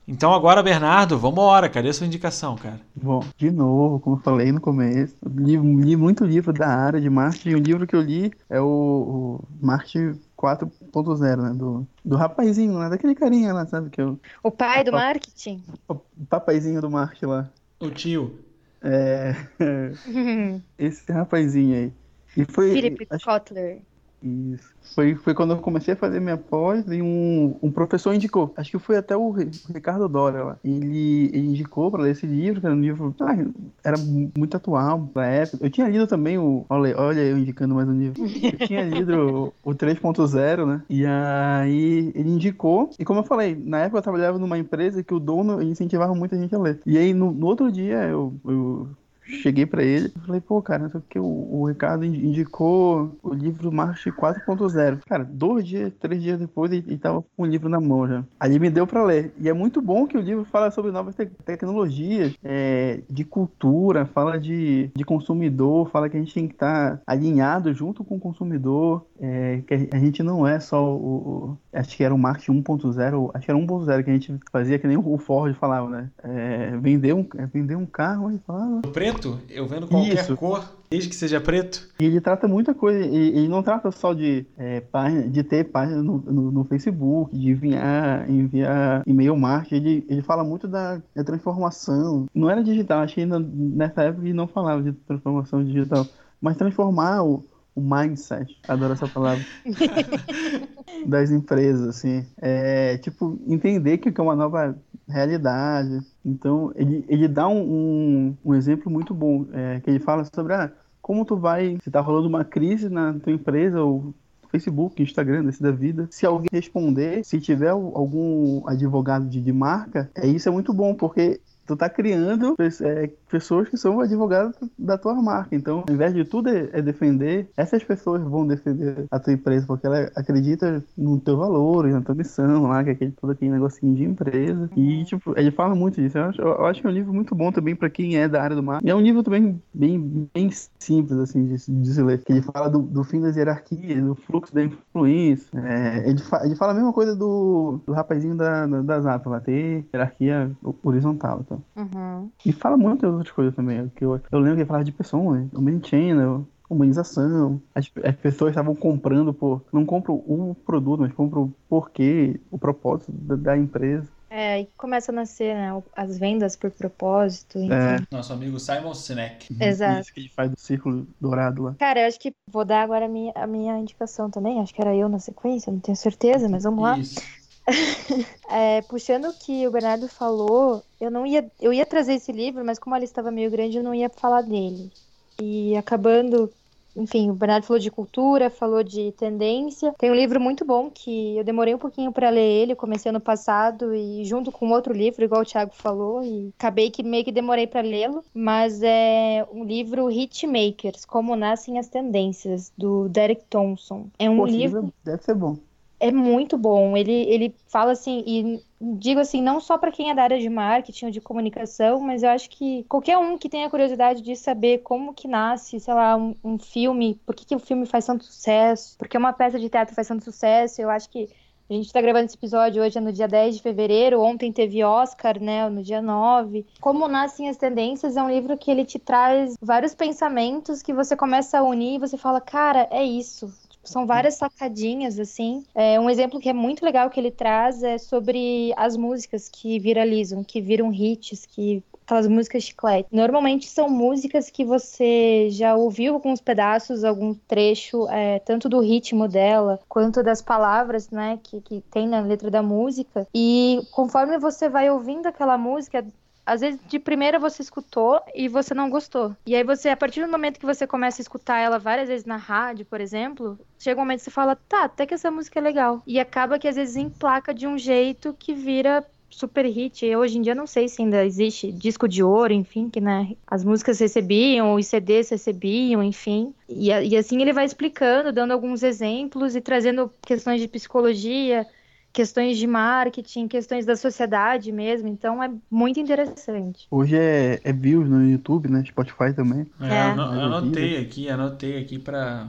Então 0.09 0.35
agora, 0.35 0.61
Bernardo, 0.61 1.17
vambora. 1.17 1.69
Cadê 1.69 1.91
a 1.91 1.95
sua 1.95 2.05
indicação, 2.05 2.56
cara? 2.56 2.81
Bom, 2.97 3.23
de 3.37 3.53
novo, 3.53 4.00
como 4.00 4.17
eu 4.17 4.21
falei 4.21 4.50
no 4.50 4.61
começo, 4.61 5.15
li, 5.25 5.56
li 5.56 5.95
muito 5.95 6.25
livro 6.25 6.53
da 6.53 6.67
área 6.67 7.00
de 7.00 7.09
marketing. 7.09 7.50
e 7.50 7.55
O 7.55 7.59
livro 7.61 7.87
que 7.87 7.95
eu 7.95 8.00
li 8.00 8.33
é 8.50 8.61
o, 8.61 8.67
o 8.67 9.45
Marketing 9.65 10.19
4.0, 10.38 11.43
né? 11.43 11.52
Do, 11.55 11.87
do 12.05 12.17
rapazinho 12.17 12.75
lá, 12.75 12.88
daquele 12.88 13.14
carinha 13.14 13.52
lá, 13.52 13.67
sabe? 13.67 13.90
Que 13.90 14.00
é 14.00 14.05
o, 14.05 14.19
O 14.43 14.50
pai 14.50 14.85
do 14.85 14.93
marketing? 14.93 15.62
o 15.88 15.96
papazinho 16.29 16.81
do 16.81 16.88
marketing 16.88 17.26
lá. 17.26 17.50
O 17.81 17.90
tio. 17.90 18.38
É, 18.81 19.35
esse 20.79 21.11
rapazinho 21.11 21.75
aí. 21.76 21.93
E 22.37 22.44
foi. 22.44 22.73
Philip 22.73 23.06
acho- 23.11 23.25
Kotler. 23.25 23.81
Isso. 24.23 24.76
Foi, 24.94 25.15
foi 25.15 25.32
quando 25.35 25.53
eu 25.53 25.59
comecei 25.59 25.94
a 25.94 25.97
fazer 25.97 26.19
minha 26.19 26.37
pós 26.37 26.85
e 26.91 27.00
um, 27.00 27.56
um 27.62 27.70
professor 27.70 28.12
indicou. 28.12 28.53
Acho 28.56 28.73
que 28.73 28.79
foi 28.79 28.97
até 28.97 29.17
o 29.17 29.31
Ri- 29.31 29.50
o 29.69 29.73
Ricardo 29.73 30.09
Dória 30.09 30.43
lá. 30.43 30.59
Ele, 30.65 31.26
ele 31.32 31.47
indicou 31.49 31.88
para 31.91 32.03
ler 32.03 32.12
esse 32.12 32.26
livro, 32.26 32.61
que 32.61 32.67
era 32.67 32.75
um 32.75 32.81
livro. 32.81 33.15
ah, 33.20 33.37
era 33.85 33.97
mu- 33.97 34.33
muito 34.37 34.57
atual 34.57 35.09
pra 35.12 35.26
época. 35.26 35.64
Eu 35.64 35.71
tinha 35.71 35.88
lido 35.88 36.07
também 36.07 36.37
o. 36.38 36.64
Olha, 36.69 36.99
olha 36.99 37.21
eu 37.21 37.38
indicando 37.38 37.75
mais 37.76 37.88
um 37.88 37.97
livro. 37.99 38.23
Eu 38.25 38.66
tinha 38.66 38.83
lido 38.85 39.52
o, 39.64 39.71
o 39.71 39.75
3.0, 39.75 40.66
né? 40.66 40.83
E 40.88 41.07
aí 41.07 42.11
ele 42.14 42.31
indicou. 42.31 42.90
E 42.99 43.04
como 43.04 43.21
eu 43.21 43.25
falei, 43.25 43.54
na 43.54 43.81
época 43.81 43.99
eu 43.99 44.02
trabalhava 44.02 44.38
numa 44.38 44.59
empresa 44.59 45.02
que 45.04 45.14
o 45.14 45.21
dono 45.21 45.62
incentivava 45.62 46.14
muita 46.14 46.37
gente 46.37 46.54
a 46.54 46.59
ler. 46.59 46.81
E 46.85 46.99
aí 46.99 47.14
no, 47.14 47.31
no 47.31 47.47
outro 47.47 47.71
dia 47.71 48.02
eu- 48.04 48.35
eu 48.45 48.88
cheguei 49.28 49.66
pra 49.66 49.82
ele 49.82 50.12
e 50.16 50.26
falei, 50.26 50.40
pô, 50.40 50.61
cara, 50.62 50.90
o 50.92 51.00
que, 51.02 51.18
o, 51.18 51.25
o 51.25 51.66
Ricardo 51.68 52.04
indi- 52.04 52.26
indicou 52.26 53.16
o 53.23 53.32
livro 53.35 53.70
March 53.70 54.06
4.0. 54.06 55.00
Cara, 55.06 55.25
dois 55.25 55.66
dias, 55.66 55.92
três 56.00 56.23
dias 56.23 56.38
depois, 56.38 56.73
ele, 56.73 56.85
ele 56.87 56.99
tava 56.99 57.23
com 57.37 57.42
o 57.42 57.47
livro 57.47 57.68
na 57.68 57.80
mão 57.80 58.06
já. 58.08 58.25
Ele 58.44 58.58
me 58.58 58.70
deu 58.70 58.87
pra 58.87 59.04
ler. 59.04 59.32
E 59.38 59.49
é 59.49 59.52
muito 59.52 59.80
bom 59.80 60.06
que 60.06 60.16
o 60.16 60.20
livro 60.20 60.44
fala 60.44 60.70
sobre 60.70 60.90
novas 60.90 61.14
te- 61.14 61.26
tecnologias, 61.44 62.35
é, 62.42 63.00
de 63.08 63.25
cultura, 63.25 64.06
fala 64.06 64.38
de, 64.38 64.90
de 64.94 65.04
consumidor, 65.04 65.90
fala 65.90 66.08
que 66.08 66.16
a 66.16 66.20
gente 66.20 66.35
tem 66.35 66.47
que 66.49 66.54
estar 66.54 67.00
alinhado 67.06 67.73
junto 67.75 68.02
com 68.04 68.16
o 68.16 68.20
consumidor, 68.20 69.06
é, 69.20 69.62
que 69.66 69.88
a, 69.92 69.98
gente 69.98 70.22
não 70.22 70.46
é 70.46 70.60
só 70.60 70.84
o, 70.94 70.96
o- 70.96 71.58
acho 71.72 71.96
que 71.96 72.04
era 72.04 72.14
o 72.14 72.18
marketing 72.18 72.62
1.0, 72.62 73.30
acho 73.34 73.44
que 73.44 73.50
era 73.50 73.58
1.0 73.60 74.04
que 74.04 74.10
a 74.10 74.12
gente 74.12 74.38
fazia 74.52 74.78
que 74.78 74.87
nem 74.87 74.96
o 74.96 75.18
Ford 75.18 75.54
falava, 75.56 75.88
né? 75.88 76.10
É, 76.22 76.76
vender 76.76 77.14
um, 77.14 77.26
é, 77.37 77.46
vender 77.46 77.76
um 77.76 77.87
carro 77.87 78.30
e 78.30 78.38
falava, 78.46 78.80
O 78.84 78.90
preto, 78.92 79.38
eu 79.50 79.66
vendo 79.66 79.87
qualquer 79.88 80.14
Isso. 80.14 80.37
cor, 80.37 80.64
desde 80.90 81.08
que 81.08 81.16
seja 81.16 81.40
preto. 81.40 81.88
E 82.00 82.04
ele 82.04 82.20
trata 82.20 82.46
muita 82.46 82.72
coisa, 82.75 83.00
e 83.04 83.28
ele 83.38 83.48
não 83.48 83.62
trata 83.62 83.90
só 83.90 84.14
de 84.14 84.46
é, 84.56 84.80
página, 84.80 85.22
de 85.28 85.42
ter 85.42 85.64
página 85.64 86.02
no, 86.02 86.18
no, 86.18 86.50
no 86.52 86.64
Facebook, 86.64 87.37
de 87.37 87.50
enviar, 87.50 88.30
enviar 88.30 89.02
e-mail 89.06 89.37
marketing, 89.37 89.75
ele, 89.76 90.06
ele 90.08 90.22
fala 90.22 90.44
muito 90.44 90.68
da, 90.68 91.00
da 91.14 91.25
transformação. 91.25 92.26
Não 92.34 92.48
era 92.48 92.62
digital, 92.62 93.00
acho 93.00 93.14
que 93.14 93.20
ainda 93.22 93.38
nessa 93.40 94.02
época 94.02 94.25
ele 94.25 94.34
não 94.34 94.46
falava 94.46 94.82
de 94.82 94.92
transformação 94.92 95.64
digital, 95.64 96.06
mas 96.40 96.56
transformar 96.56 97.22
o, 97.25 97.44
o 97.78 97.80
mindset, 97.80 98.58
adoro 98.66 98.94
essa 98.94 99.06
palavra, 99.06 99.44
das 101.06 101.30
empresas, 101.30 101.87
assim. 101.88 102.26
É, 102.37 102.99
tipo, 102.99 103.38
entender 103.47 103.99
que 103.99 104.08
é 104.08 104.23
uma 104.23 104.35
nova 104.35 104.76
realidade. 105.08 106.00
Então, 106.25 106.73
ele, 106.75 107.04
ele 107.08 107.28
dá 107.28 107.49
um, 107.49 107.61
um, 107.61 108.37
um 108.44 108.54
exemplo 108.54 108.90
muito 108.90 109.14
bom, 109.14 109.47
é, 109.52 109.80
que 109.80 109.90
ele 109.90 110.00
fala 110.00 110.25
sobre 110.25 110.54
ah, 110.54 110.73
como 111.00 111.25
tu 111.25 111.37
vai, 111.37 111.78
se 111.82 111.90
tá 111.90 112.00
rolando 112.00 112.28
uma 112.28 112.44
crise 112.44 112.88
na 112.88 113.14
tua 113.14 113.32
empresa, 113.32 113.80
ou 113.80 114.12
Facebook, 114.50 115.02
Instagram, 115.02 115.44
desse 115.44 115.62
da 115.62 115.70
vida, 115.70 116.08
se 116.11 116.26
alguém 116.26 116.49
responder, 116.50 117.25
se 117.25 117.40
tiver 117.40 117.70
algum 117.70 118.66
advogado 118.66 119.28
de, 119.28 119.40
de 119.40 119.52
marca, 119.52 120.11
é, 120.14 120.26
isso 120.26 120.49
é 120.49 120.52
muito 120.52 120.73
bom, 120.73 120.94
porque 120.94 121.40
tu 121.66 121.76
tá 121.76 121.88
criando 121.88 122.56
é, 122.58 123.11
pessoas 123.28 123.68
que 123.68 123.76
são 123.76 124.00
advogados 124.00 124.56
da 124.78 124.99
tua 124.99 125.14
marca. 125.14 125.54
Então, 125.54 125.85
ao 125.87 125.94
invés 125.94 126.14
de 126.14 126.25
tudo 126.25 126.49
é, 126.49 126.68
é 126.73 126.82
defender, 126.82 127.49
essas 127.56 127.85
pessoas 127.85 128.23
vão 128.23 128.47
defender 128.47 129.06
a 129.11 129.18
tua 129.18 129.32
empresa, 129.32 129.66
porque 129.66 129.87
ela 129.87 130.11
acredita 130.16 130.82
no 130.97 131.20
teu 131.20 131.37
valor, 131.37 131.87
na 131.87 132.00
tua 132.00 132.14
missão 132.14 132.62
lá, 132.62 132.82
que 132.82 132.90
é 132.90 132.92
aquele, 132.92 133.12
todo 133.12 133.30
aquele 133.30 133.50
negocinho 133.50 133.94
de 133.94 134.04
empresa. 134.04 134.70
E, 134.76 135.04
tipo, 135.04 135.38
ele 135.38 135.50
fala 135.50 135.75
muito 135.75 136.00
disso. 136.00 136.18
Eu 136.18 136.25
acho, 136.25 136.40
eu 136.40 136.66
acho 136.66 136.80
que 136.80 136.87
é 136.87 136.90
um 136.90 136.92
livro 136.92 137.12
muito 137.12 137.35
bom 137.35 137.52
também 137.52 137.76
para 137.76 137.90
quem 137.90 138.16
é 138.16 138.28
da 138.28 138.42
área 138.42 138.56
do 138.56 138.62
marketing. 138.62 138.88
E 138.88 138.90
é 138.90 138.94
um 138.94 139.00
livro 139.00 139.23
também 139.23 139.61
bem, 139.73 140.28
bem 140.35 140.50
simples, 140.78 141.18
assim, 141.18 141.44
de, 141.47 141.54
de 141.54 141.92
se 141.92 142.02
ler. 142.02 142.23
Ele 142.28 142.42
fala 142.42 142.68
do, 142.68 142.80
do 142.80 143.04
fim 143.04 143.20
das 143.20 143.37
hierarquias, 143.37 144.02
do 144.02 144.14
fluxo 144.14 144.54
da 144.54 144.64
influência. 144.64 145.58
É, 145.58 146.08
ele, 146.08 146.18
fa, 146.18 146.44
ele 146.44 146.56
fala 146.56 146.73
a 146.73 146.75
mesma 146.75 146.92
coisa 146.92 147.14
do, 147.14 147.80
do 147.87 147.92
rapazinho 147.92 148.37
da, 148.37 148.66
da, 148.66 148.82
da 148.82 149.00
Zap, 149.00 149.28
lá, 149.28 149.40
ter 149.40 149.87
hierarquia 149.92 150.50
horizontal. 150.82 151.44
Então. 151.44 151.62
Uhum. 151.76 152.30
E 152.44 152.52
fala 152.52 152.76
muitas 152.76 153.17
outras 153.18 153.34
coisas 153.34 153.54
também. 153.54 153.90
Que 153.94 154.04
eu, 154.04 154.20
eu 154.30 154.38
lembro 154.38 154.56
que 154.56 154.60
ele 154.62 154.68
falava 154.68 154.84
de 154.84 154.92
pessoas, 154.92 155.46
omnichannel, 155.54 156.46
humanização. 156.68 157.60
As, 157.75 157.90
as 158.04 158.16
pessoas 158.16 158.50
estavam 158.50 158.75
comprando 158.75 159.32
por. 159.32 159.64
Não 159.72 159.84
compram 159.84 160.14
o 160.16 160.56
produto, 160.66 161.00
mas 161.00 161.12
compram 161.12 161.44
o 161.44 161.54
porquê, 161.68 162.40
o 162.50 162.58
propósito 162.58 163.12
da, 163.12 163.37
da 163.37 163.56
empresa. 163.56 164.08
É, 164.30 164.54
aí 164.54 164.68
começa 164.76 165.10
a 165.10 165.14
nascer, 165.14 165.54
né? 165.54 165.82
As 165.96 166.18
vendas 166.18 166.54
por 166.54 166.70
propósito. 166.70 167.58
Enfim. 167.58 167.72
É. 167.72 167.96
Nosso 168.10 168.32
amigo 168.32 168.58
Simon 168.60 168.92
Sinek. 168.92 169.56
Exato. 169.58 170.00
Isso 170.02 170.12
que 170.12 170.20
ele 170.20 170.28
faz 170.28 170.50
do 170.50 170.60
círculo 170.60 171.06
dourado 171.18 171.62
lá. 171.62 171.75
Cara, 171.78 172.00
eu 172.00 172.06
acho 172.06 172.20
que 172.20 172.34
vou 172.46 172.64
dar 172.64 172.82
agora 172.82 173.06
a 173.06 173.08
minha, 173.08 173.32
a 173.34 173.46
minha 173.46 173.78
indicação 173.78 174.30
também. 174.30 174.60
Acho 174.60 174.75
que 174.75 174.82
era 174.82 174.94
eu 174.94 175.08
na 175.08 175.18
sequência, 175.18 175.72
não 175.72 175.80
tenho 175.80 175.96
certeza, 175.96 176.48
mas 176.48 176.64
vamos 176.64 176.82
lá. 176.82 176.98
Isso. 176.98 177.20
É, 178.50 178.80
puxando 178.82 179.26
o 179.26 179.34
que 179.34 179.66
o 179.66 179.70
Bernardo 179.70 180.08
falou, 180.08 180.82
eu 180.98 181.10
não 181.10 181.26
ia, 181.26 181.50
eu 181.60 181.70
ia 181.70 181.84
trazer 181.84 182.14
esse 182.14 182.32
livro, 182.32 182.64
mas 182.64 182.78
como 182.78 182.94
a 182.94 182.98
lista 182.98 183.20
estava 183.20 183.30
meio 183.30 183.50
grande, 183.50 183.76
eu 183.76 183.82
não 183.82 183.94
ia 183.94 184.08
falar 184.08 184.40
dele. 184.40 184.90
E 185.38 185.76
acabando, 185.76 186.50
enfim, 186.96 187.30
o 187.30 187.34
Bernardo 187.34 187.64
falou 187.64 187.78
de 187.78 187.90
cultura, 187.90 188.48
falou 188.48 188.82
de 188.82 189.12
tendência. 189.12 189.94
Tem 189.98 190.10
um 190.10 190.14
livro 190.14 190.40
muito 190.40 190.64
bom 190.64 190.90
que 190.90 191.37
eu 191.37 191.44
demorei 191.44 191.75
um 191.75 191.78
pouquinho 191.78 192.10
para 192.10 192.30
ler 192.30 192.40
ele, 192.40 192.75
comecei 192.75 193.10
ano 193.10 193.20
passado 193.20 193.94
e 193.94 194.25
junto 194.25 194.50
com 194.50 194.70
outro 194.70 194.94
livro, 194.94 195.22
igual 195.22 195.42
o 195.42 195.44
Thiago 195.44 195.75
falou, 195.75 196.25
e 196.25 196.50
acabei 196.58 196.90
que 196.90 197.02
meio 197.02 197.25
que 197.25 197.30
demorei 197.30 197.66
para 197.66 197.82
lê-lo, 197.82 198.25
mas 198.34 198.82
é 198.82 199.46
um 199.52 199.62
livro 199.62 200.10
Hitmakers, 200.10 201.04
Como 201.04 201.37
Nascem 201.37 201.78
as 201.78 201.88
Tendências, 201.88 202.72
do 202.78 203.10
Derek 203.10 203.42
Thompson. 203.50 204.06
É 204.18 204.28
um 204.28 204.38
Pô, 204.38 204.46
livro 204.46 204.92
deve 205.04 205.22
ser 205.22 205.34
bom. 205.34 205.58
É 206.00 206.12
muito 206.12 206.57
bom. 206.57 206.97
Ele, 206.97 207.12
ele 207.12 207.55
fala 207.67 207.93
assim, 207.93 208.23
e 208.26 208.62
digo 208.81 209.21
assim, 209.21 209.43
não 209.43 209.61
só 209.61 209.76
para 209.76 209.90
quem 209.90 210.11
é 210.11 210.14
da 210.14 210.23
área 210.23 210.38
de 210.38 210.49
marketing 210.49 211.07
ou 211.07 211.11
de 211.11 211.21
comunicação, 211.21 212.00
mas 212.00 212.23
eu 212.23 212.31
acho 212.31 212.49
que 212.50 212.85
qualquer 212.85 213.19
um 213.19 213.37
que 213.37 213.49
tenha 213.49 213.69
curiosidade 213.69 214.23
de 214.23 214.37
saber 214.37 214.78
como 214.78 215.12
que 215.14 215.26
nasce, 215.26 215.81
sei 215.81 215.95
lá, 215.95 216.17
um, 216.17 216.35
um 216.45 216.59
filme, 216.59 217.21
por 217.26 217.35
que, 217.35 217.45
que 217.45 217.55
o 217.55 217.59
filme 217.59 217.87
faz 217.87 218.07
tanto 218.07 218.25
sucesso, 218.25 218.97
por 218.97 219.09
que 219.09 219.19
uma 219.19 219.33
peça 219.33 219.59
de 219.59 219.69
teatro 219.69 219.95
faz 219.95 220.07
tanto 220.09 220.25
sucesso, 220.25 220.81
eu 220.81 220.90
acho 220.90 221.09
que 221.11 221.28
a 221.71 221.75
gente 221.75 221.93
tá 221.93 222.00
gravando 222.00 222.25
esse 222.25 222.37
episódio 222.37 222.83
hoje 222.83 222.97
é 222.97 223.00
no 223.00 223.12
dia 223.12 223.28
10 223.28 223.57
de 223.57 223.62
fevereiro, 223.62 224.23
ontem 224.23 224.50
teve 224.50 224.83
Oscar, 224.83 225.38
né, 225.38 225.69
no 225.69 225.83
dia 225.83 226.00
9. 226.00 226.64
Como 226.81 227.07
Nascem 227.07 227.50
as 227.50 227.59
Tendências 227.59 228.17
é 228.17 228.23
um 228.23 228.31
livro 228.31 228.57
que 228.57 228.71
ele 228.71 228.87
te 228.87 228.99
traz 228.99 229.55
vários 229.61 229.95
pensamentos 229.95 230.81
que 230.81 230.95
você 230.95 231.14
começa 231.14 231.59
a 231.59 231.62
unir 231.62 231.97
e 231.97 231.99
você 231.99 232.17
fala, 232.17 232.40
cara, 232.40 232.88
é 232.90 233.05
isso. 233.05 233.52
São 233.88 234.07
várias 234.07 234.35
sacadinhas, 234.35 235.18
assim. 235.18 235.64
É, 235.75 235.99
um 235.99 236.11
exemplo 236.11 236.40
que 236.40 236.49
é 236.49 236.52
muito 236.52 236.85
legal 236.85 237.11
que 237.11 237.18
ele 237.18 237.30
traz 237.30 237.83
é 237.83 237.99
sobre 237.99 238.73
as 238.76 238.97
músicas 238.97 239.49
que 239.49 239.78
viralizam, 239.78 240.45
que 240.45 240.61
viram 240.61 240.92
hits, 240.92 241.47
que 241.47 241.83
aquelas 242.09 242.26
músicas 242.26 242.62
chiclete. 242.62 243.09
Normalmente 243.12 243.68
são 243.68 243.88
músicas 243.90 244.49
que 244.49 244.64
você 244.64 245.49
já 245.50 245.76
ouviu 245.76 246.14
alguns 246.14 246.40
pedaços, 246.40 247.04
algum 247.04 247.35
trecho, 247.35 248.09
é, 248.09 248.38
tanto 248.38 248.66
do 248.66 248.80
ritmo 248.80 249.28
dela, 249.28 249.78
quanto 249.87 250.23
das 250.23 250.40
palavras, 250.40 251.11
né, 251.11 251.38
que, 251.42 251.61
que 251.61 251.83
tem 251.90 252.09
na 252.09 252.21
letra 252.21 252.50
da 252.50 252.62
música. 252.62 253.26
E 253.35 253.83
conforme 253.90 254.38
você 254.38 254.71
vai 254.71 254.90
ouvindo 254.90 255.26
aquela 255.26 255.59
música, 255.59 256.04
às 256.49 256.62
vezes 256.62 256.81
de 256.88 256.99
primeira 256.99 257.38
você 257.38 257.62
escutou 257.62 258.21
e 258.35 258.49
você 258.49 258.73
não 258.73 258.88
gostou. 258.88 259.37
E 259.47 259.55
aí 259.55 259.62
você, 259.62 259.90
a 259.90 259.97
partir 259.97 260.23
do 260.25 260.31
momento 260.31 260.59
que 260.59 260.67
você 260.67 260.87
começa 260.87 261.21
a 261.21 261.23
escutar 261.23 261.59
ela 261.59 261.78
várias 261.78 262.09
vezes 262.09 262.25
na 262.25 262.37
rádio, 262.37 262.87
por 262.87 263.00
exemplo, 263.00 263.59
chega 263.78 264.00
um 264.00 264.05
momento 264.05 264.19
que 264.19 264.25
você 264.25 264.31
fala, 264.31 264.57
tá, 264.57 264.85
até 264.85 265.05
que 265.05 265.12
essa 265.12 265.31
música 265.31 265.59
é 265.59 265.62
legal. 265.62 266.02
E 266.07 266.19
acaba 266.19 266.59
que 266.59 266.67
às 266.67 266.76
vezes 266.76 266.97
emplaca 266.97 267.52
de 267.52 267.67
um 267.67 267.76
jeito 267.76 268.35
que 268.38 268.55
vira 268.55 269.05
super 269.31 269.67
hit. 269.67 270.07
Eu, 270.07 270.21
hoje 270.21 270.38
em 270.38 270.43
dia 270.43 270.55
não 270.55 270.67
sei 270.67 270.88
se 270.88 271.02
ainda 271.02 271.25
existe 271.25 271.71
disco 271.71 272.09
de 272.09 272.23
ouro, 272.23 272.52
enfim, 272.52 272.88
que 272.88 273.00
né, 273.00 273.37
as 273.47 273.62
músicas 273.62 273.99
recebiam, 273.99 274.75
os 274.75 274.87
CDs 274.87 275.28
recebiam, 275.28 276.02
enfim. 276.02 276.55
E, 276.69 276.88
e 276.88 277.17
assim 277.17 277.40
ele 277.43 277.52
vai 277.52 277.64
explicando, 277.64 278.33
dando 278.33 278.52
alguns 278.52 278.83
exemplos 278.83 279.55
e 279.55 279.61
trazendo 279.61 280.11
questões 280.23 280.61
de 280.61 280.69
psicologia, 280.69 281.67
questões 282.12 282.59
de 282.59 282.67
marketing, 282.67 283.49
questões 283.49 283.85
da 283.87 283.97
sociedade 283.97 284.73
mesmo. 284.73 285.09
Então 285.09 285.43
é 285.43 285.50
muito 285.71 286.00
interessante. 286.00 286.87
Hoje 286.91 287.17
é, 287.17 287.61
é 287.62 287.73
views 287.73 288.09
no 288.09 288.27
YouTube, 288.29 288.69
né? 288.69 288.85
Spotify 288.87 289.33
também. 289.35 289.67
É, 289.81 289.95
É. 289.95 290.11
anotei 290.11 290.99
aqui, 290.99 291.29
anotei 291.29 291.81
aqui 291.81 291.99
pra, 291.99 292.49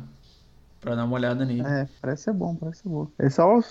pra 0.79 0.95
dar 0.95 1.05
uma 1.05 1.15
olhada 1.15 1.45
nele. 1.45 1.61
É, 1.61 1.87
parece 2.01 2.23
ser 2.23 2.33
bom, 2.33 2.55
parece 2.55 2.81
ser 2.81 2.89
bom. 2.89 3.07
É 3.19 3.29
só 3.29 3.57
é, 3.59 3.61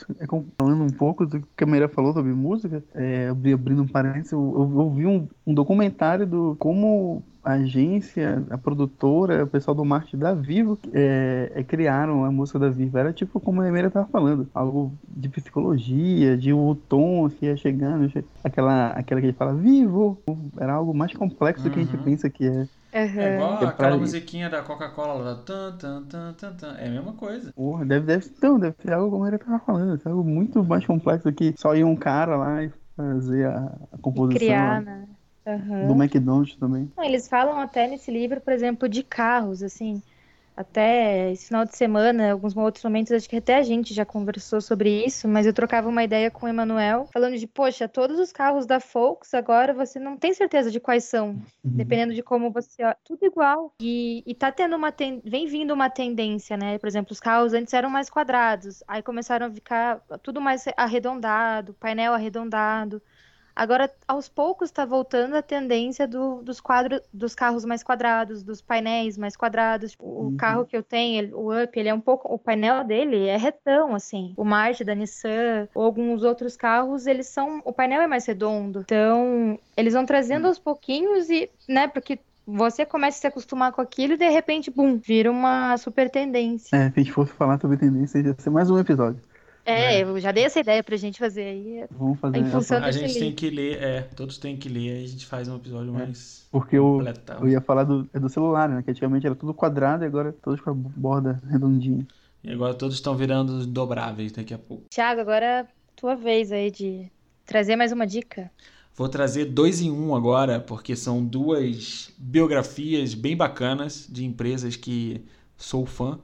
falando 0.61 0.83
um 0.85 0.89
pouco 0.97 1.27
do 1.27 1.41
que 1.57 1.65
a 1.65 1.67
Meira 1.67 1.89
falou 1.89 2.13
sobre 2.13 2.33
música, 2.33 2.83
é, 2.95 3.29
abri- 3.29 3.53
abrindo 3.53 3.83
um 3.83 3.89
parênteses, 3.89 4.33
eu, 4.33 4.39
eu 4.41 4.77
ouvi 4.79 5.07
um, 5.07 5.29
um 5.47 5.55
documentário 5.55 6.27
do 6.27 6.57
como 6.59 7.23
a 7.43 7.53
agência, 7.53 8.45
a 8.51 8.59
produtora, 8.59 9.45
o 9.45 9.47
pessoal 9.47 9.75
do 9.75 9.85
marketing 9.85 10.19
da 10.19 10.35
Vivo 10.35 10.79
é, 10.93 11.51
é, 11.55 11.65
criaram 11.65 12.25
a 12.25 12.31
música 12.31 12.59
da 12.59 12.69
Vivo. 12.69 12.99
Era 12.99 13.13
tipo 13.13 13.41
como 13.41 13.63
a 13.63 13.71
Meira 13.71 13.91
tava 13.91 14.07
falando, 14.09 14.51
algo 14.53 14.99
de 15.09 15.29
psicologia, 15.31 16.37
de 16.37 16.53
o 16.53 16.75
tom 16.75 17.29
que 17.31 17.47
ia 17.47 17.57
chegando, 17.57 18.11
che- 18.11 18.25
aquela, 18.45 18.89
aquela 18.91 19.21
que 19.21 19.29
ele 19.29 19.33
fala 19.37 19.55
Vivo, 19.55 20.23
era 20.61 20.75
algo 20.75 20.93
mais 20.95 21.15
complexo 21.15 21.65
do 21.65 21.71
que 21.71 21.79
a 21.81 21.83
gente 21.85 21.97
Uhum. 21.97 22.03
pensa 22.05 22.29
que 22.29 22.45
é. 22.47 22.69
É 22.93 23.35
igual 23.35 23.55
É 23.55 23.59
pra 23.59 23.69
aquela 23.69 23.97
musiquinha 23.97 24.49
da 24.49 24.63
Coca-Cola 24.63 25.15
lá. 25.15 25.35
Tan, 25.45 25.77
tan, 25.77 26.05
tan, 26.05 26.33
tan, 26.35 26.55
tan. 26.55 26.77
É 26.79 26.87
a 26.87 26.91
mesma 26.91 27.13
coisa. 27.13 27.53
Porra, 27.53 27.85
deve, 27.85 28.07
deve, 28.07 28.27
então, 28.29 28.59
deve 28.59 28.77
ser 28.81 28.93
algo 28.93 29.11
como 29.11 29.27
ele 29.27 29.39
tava 29.39 29.59
falando, 29.59 29.91
deve 29.91 30.03
ser 30.03 30.09
algo 30.09 30.25
muito 30.25 30.65
mais 30.65 30.87
complexo 30.87 31.33
que 31.33 31.55
só 31.59 31.75
ir 31.75 31.85
um 31.85 31.97
cara 31.97 32.37
lá 32.37 32.65
e 32.65 32.73
fazer 32.97 33.47
a, 33.47 33.79
a 33.93 33.99
composição 33.99 34.39
Criar, 34.39 34.75
lá. 34.75 34.81
né? 34.81 35.09
Aham. 35.47 35.87
do 35.87 35.95
McDonald's 35.95 36.57
também. 36.57 36.91
Eles 36.99 37.27
falam 37.27 37.59
até 37.59 37.87
nesse 37.87 38.11
livro, 38.11 38.41
por 38.41 38.53
exemplo, 38.53 38.89
de 38.89 39.03
carros, 39.03 39.63
assim. 39.63 40.03
Até 40.59 41.31
esse 41.31 41.47
final 41.47 41.65
de 41.65 41.77
semana, 41.77 42.33
alguns 42.33 42.57
outros 42.57 42.83
momentos, 42.83 43.13
acho 43.13 43.29
que 43.29 43.37
até 43.37 43.59
a 43.59 43.63
gente 43.63 43.95
já 43.95 44.05
conversou 44.05 44.61
sobre 44.61 45.05
isso, 45.05 45.29
mas 45.29 45.47
eu 45.47 45.53
trocava 45.53 45.89
uma 45.89 46.03
ideia 46.03 46.33
com 46.33 46.47
o 46.47 46.49
Emanuel, 46.49 47.09
falando 47.13 47.37
de, 47.39 47.47
poxa, 47.47 47.87
todos 47.87 48.19
os 48.19 48.33
carros 48.33 48.67
da 48.67 48.79
Volks 48.79 49.35
agora 49.35 49.73
você 49.73 50.01
não 50.01 50.17
tem 50.17 50.35
certeza 50.35 50.69
de 50.69 50.81
quais 50.81 51.05
são, 51.05 51.41
dependendo 51.63 52.13
de 52.13 52.25
como 52.25 52.51
você 52.51 52.83
olha. 52.83 52.97
Tudo 53.05 53.25
igual. 53.25 53.73
E, 53.81 54.25
e 54.27 54.35
tá 54.35 54.51
tendo 54.51 54.75
uma 54.75 54.91
ten... 54.91 55.23
vem 55.25 55.47
vindo 55.47 55.73
uma 55.73 55.89
tendência, 55.89 56.57
né? 56.57 56.77
Por 56.77 56.89
exemplo, 56.89 57.13
os 57.13 57.21
carros 57.21 57.53
antes 57.53 57.73
eram 57.73 57.89
mais 57.89 58.11
quadrados, 58.11 58.83
aí 58.89 59.01
começaram 59.01 59.47
a 59.47 59.51
ficar 59.53 60.01
tudo 60.25 60.41
mais 60.41 60.65
arredondado, 60.77 61.73
painel 61.75 62.15
arredondado. 62.15 63.01
Agora, 63.59 63.91
aos 64.07 64.29
poucos, 64.29 64.69
está 64.69 64.85
voltando 64.85 65.35
a 65.35 65.43
tendência 65.43 66.07
do- 66.07 66.41
dos 66.43 66.61
quadros, 66.61 67.01
dos 67.13 67.35
carros 67.35 67.65
mais 67.65 67.83
quadrados, 67.83 68.45
dos 68.45 68.63
painéis 68.63 69.19
mais 69.19 69.37
quadrados. 69.37 69.97
O 69.99 70.27
Uhum. 70.29 70.37
carro 70.37 70.65
que 70.65 70.77
eu 70.77 70.83
tenho, 70.85 71.19
ele- 71.19 71.35
o 71.35 71.51
Up, 71.65 71.77
ele 71.77 71.89
é 71.89 71.93
um 71.95 72.01
pouco, 72.01 72.33
o 72.33 72.39
painel 72.39 72.85
dele 72.85 73.27
é 73.27 73.37
retão, 73.37 73.97
assim. 73.97 74.33
O 74.37 74.45
March 74.45 74.85
da 74.85 74.95
Nissan 74.95 75.67
ou 75.75 75.83
alguns 75.85 76.23
outros 76.23 76.57
carros, 76.57 77.05
eles 77.09 77.27
são, 77.27 77.61
o 77.65 77.73
painel 77.73 78.01
é 78.01 78.07
mais 78.07 78.25
redondo. 78.27 78.83
Então, 78.83 79.59
eles 79.77 79.93
vão 79.93 80.07
trazendo 80.07 80.47
aos 80.47 80.61
pouquinhos 80.61 81.29
e, 81.29 81.51
né, 81.69 81.89
porque 81.89 82.21
você 82.47 82.87
começa 82.87 83.19
a 83.19 83.21
se 83.21 83.27
acostumar 83.27 83.73
com 83.73 83.81
aquilo 83.83 84.15
e 84.15 84.17
de 84.17 84.29
repente, 84.29 84.71
bum, 84.71 84.97
vira 84.97 85.31
uma 85.31 85.77
super 85.79 86.09
tendência. 86.09 86.75
É, 86.77 86.91
se 86.91 86.93
a 86.97 87.03
gente 87.03 87.13
fosse 87.13 87.33
falar 87.33 87.61
sobre 87.61 87.77
tendência, 87.77 88.21
ia 88.21 88.35
ser 88.39 88.51
mais 88.51 88.71
um 88.71 88.79
episódio. 88.79 89.21
É, 89.69 89.97
É. 90.01 90.03
eu 90.03 90.19
já 90.19 90.33
dei 90.33 90.45
essa 90.45 90.59
ideia 90.61 90.83
pra 90.83 90.97
gente 90.97 91.19
fazer 91.19 91.43
aí. 91.43 91.85
Vamos 91.91 92.19
fazer 92.19 92.39
Em 92.39 92.43
a- 92.43 92.51
função- 92.51 92.79
A 92.79 92.87
desse 92.87 93.01
gente 93.01 93.13
tem 93.15 93.23
livro. 93.25 93.37
que 93.37 93.51
ler, 93.51 93.83
é, 93.83 94.01
todos 94.03 94.39
têm 94.39 94.57
que 94.57 94.69
ler, 94.69 94.93
aí 94.97 95.05
a 95.05 95.07
gente 95.09 95.27
faz 95.27 95.47
um 95.49 95.57
episódio 95.57 95.93
mais 95.93 96.47
Porque 96.51 96.77
eu, 96.77 97.03
eu 97.41 97.49
ia 97.49 97.61
falar 97.61 97.85
do, 97.85 98.09
é 98.15 98.19
do 98.19 98.29
celular, 98.29 98.69
né? 98.69 98.83
Que 98.83 98.91
antigamente 98.91 99.27
era 99.27 99.35
tudo 99.35 99.53
quadrado 99.53 100.05
e 100.05 100.07
agora 100.07 100.33
todos 100.43 100.61
com 100.61 100.71
a 100.71 100.75
borda 100.75 101.41
redondinha. 101.51 102.07
E 102.43 102.51
agora 102.51 102.73
todos 102.73 102.95
estão 102.95 103.15
virando 103.17 103.67
dobráveis 103.67 104.33
daqui 104.33 104.55
a 104.55 104.59
pouco. 104.59 104.85
Thiago, 104.91 105.21
agora 105.21 105.45
é 105.45 105.67
tua 105.95 106.15
vez 106.15 106.51
aí 106.53 106.71
de 106.71 107.11
trazer 107.45 107.77
mais 107.77 107.93
uma 107.93 108.07
dica. 108.07 108.51
Vou 108.95 109.09
trazer 109.09 109.45
dois 109.45 109.81
em 109.81 109.91
um 109.91 110.15
agora, 110.15 110.59
porque 110.59 110.97
são 110.97 111.25
duas 111.25 112.11
biografias 112.19 113.15
bem 113.15 113.37
bacanas 113.37 114.07
de 114.11 114.25
empresas 114.25 114.75
que 114.77 115.21
sou 115.57 115.85
fã. 115.87 116.19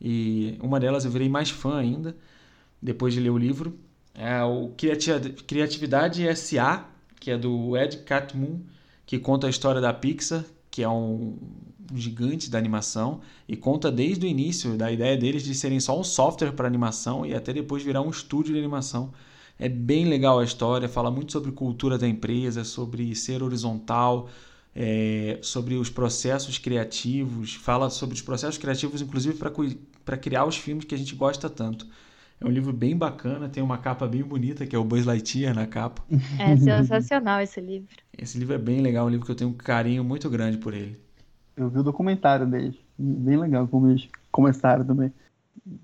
E 0.00 0.56
uma 0.62 0.78
delas 0.78 1.04
eu 1.04 1.10
virei 1.10 1.28
mais 1.28 1.50
fã 1.50 1.78
ainda, 1.78 2.16
depois 2.82 3.14
de 3.14 3.20
ler 3.20 3.30
o 3.30 3.38
livro. 3.38 3.78
É 4.14 4.42
o 4.42 4.70
Criati- 4.76 5.32
Criatividade 5.46 6.24
SA, 6.36 6.88
que 7.18 7.30
é 7.30 7.38
do 7.38 7.76
Ed 7.76 7.98
Catmull, 7.98 8.60
que 9.06 9.18
conta 9.18 9.46
a 9.46 9.50
história 9.50 9.80
da 9.80 9.92
Pixar, 9.92 10.44
que 10.70 10.82
é 10.82 10.88
um 10.88 11.36
gigante 11.94 12.48
da 12.48 12.58
animação, 12.58 13.20
e 13.48 13.56
conta 13.56 13.90
desde 13.90 14.24
o 14.24 14.28
início 14.28 14.76
da 14.76 14.90
ideia 14.90 15.16
deles 15.16 15.42
de 15.42 15.54
serem 15.54 15.80
só 15.80 15.98
um 15.98 16.04
software 16.04 16.52
para 16.52 16.66
animação 16.66 17.26
e 17.26 17.34
até 17.34 17.52
depois 17.52 17.82
virar 17.82 18.02
um 18.02 18.10
estúdio 18.10 18.52
de 18.52 18.58
animação. 18.58 19.12
É 19.58 19.68
bem 19.68 20.06
legal 20.06 20.38
a 20.38 20.44
história, 20.44 20.88
fala 20.88 21.10
muito 21.10 21.32
sobre 21.32 21.52
cultura 21.52 21.98
da 21.98 22.08
empresa, 22.08 22.64
sobre 22.64 23.14
ser 23.14 23.42
horizontal, 23.42 24.28
é, 24.74 25.38
sobre 25.42 25.74
os 25.74 25.90
processos 25.90 26.56
criativos, 26.58 27.54
fala 27.54 27.90
sobre 27.90 28.14
os 28.14 28.22
processos 28.22 28.56
criativos, 28.56 29.02
inclusive 29.02 29.36
para 30.04 30.16
criar 30.16 30.46
os 30.46 30.56
filmes 30.56 30.84
que 30.84 30.94
a 30.94 30.98
gente 30.98 31.14
gosta 31.14 31.50
tanto. 31.50 31.86
É 32.40 32.46
um 32.46 32.50
livro 32.50 32.72
bem 32.72 32.96
bacana, 32.96 33.50
tem 33.50 33.62
uma 33.62 33.76
capa 33.76 34.06
bem 34.06 34.22
bonita, 34.22 34.66
que 34.66 34.74
é 34.74 34.78
o 34.78 34.84
Buzz 34.84 35.04
Lightyear 35.04 35.54
na 35.54 35.66
capa. 35.66 36.02
É 36.38 36.56
sensacional 36.56 37.42
esse 37.42 37.60
livro. 37.60 37.88
Esse 38.16 38.38
livro 38.38 38.54
é 38.54 38.58
bem 38.58 38.80
legal, 38.80 39.06
um 39.06 39.10
livro 39.10 39.26
que 39.26 39.32
eu 39.32 39.36
tenho 39.36 39.50
um 39.50 39.54
carinho 39.54 40.02
muito 40.02 40.30
grande 40.30 40.56
por 40.56 40.72
ele. 40.72 40.98
Eu 41.54 41.68
vi 41.68 41.80
o 41.80 41.82
documentário 41.82 42.46
deles, 42.46 42.74
bem 42.98 43.36
legal 43.36 43.68
como 43.68 43.90
eles 43.90 44.08
começaram 44.32 44.84
também. 44.84 45.12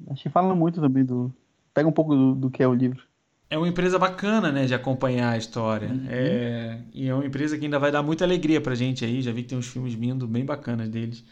Acho 0.08 0.22
que 0.22 0.30
fala 0.30 0.54
muito 0.54 0.80
também 0.80 1.04
do. 1.04 1.30
Pega 1.74 1.86
um 1.86 1.92
pouco 1.92 2.14
do, 2.14 2.34
do 2.34 2.50
que 2.50 2.62
é 2.62 2.68
o 2.68 2.72
livro. 2.72 3.02
É 3.50 3.58
uma 3.58 3.68
empresa 3.68 3.98
bacana, 3.98 4.50
né, 4.50 4.64
de 4.64 4.74
acompanhar 4.74 5.32
a 5.32 5.38
história. 5.38 5.88
Uhum. 5.88 6.06
É... 6.08 6.80
E 6.92 7.06
é 7.06 7.14
uma 7.14 7.26
empresa 7.26 7.58
que 7.58 7.64
ainda 7.64 7.78
vai 7.78 7.92
dar 7.92 8.02
muita 8.02 8.24
alegria 8.24 8.60
pra 8.60 8.74
gente 8.74 9.04
aí. 9.04 9.20
Já 9.20 9.30
vi 9.30 9.42
que 9.42 9.50
tem 9.50 9.58
uns 9.58 9.68
filmes 9.68 9.92
vindo 9.92 10.26
bem 10.26 10.44
bacanas 10.44 10.88
deles. 10.88 11.22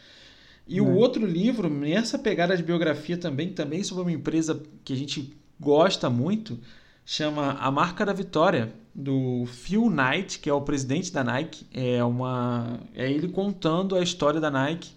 E 0.67 0.79
é. 0.79 0.83
o 0.83 0.95
outro 0.95 1.27
livro, 1.27 1.69
nessa 1.69 2.19
pegada 2.19 2.57
de 2.57 2.63
biografia 2.63 3.17
também, 3.17 3.53
também 3.53 3.83
sobre 3.83 4.03
uma 4.03 4.13
empresa 4.13 4.63
que 4.85 4.93
a 4.93 4.97
gente 4.97 5.37
gosta 5.61 6.09
muito, 6.09 6.59
chama 7.05 7.53
A 7.61 7.71
Marca 7.71 8.05
da 8.05 8.13
Vitória, 8.13 8.73
do 8.95 9.45
Phil 9.47 9.91
Knight, 9.91 10.39
que 10.39 10.49
é 10.49 10.53
o 10.53 10.61
presidente 10.61 11.13
da 11.13 11.25
Nike. 11.25 11.67
É 11.73 12.03
uma 12.05 12.81
é 12.95 13.11
ele 13.11 13.29
contando 13.29 13.97
a 13.97 14.03
história 14.03 14.41
da 14.41 14.51
Nike. 14.51 14.93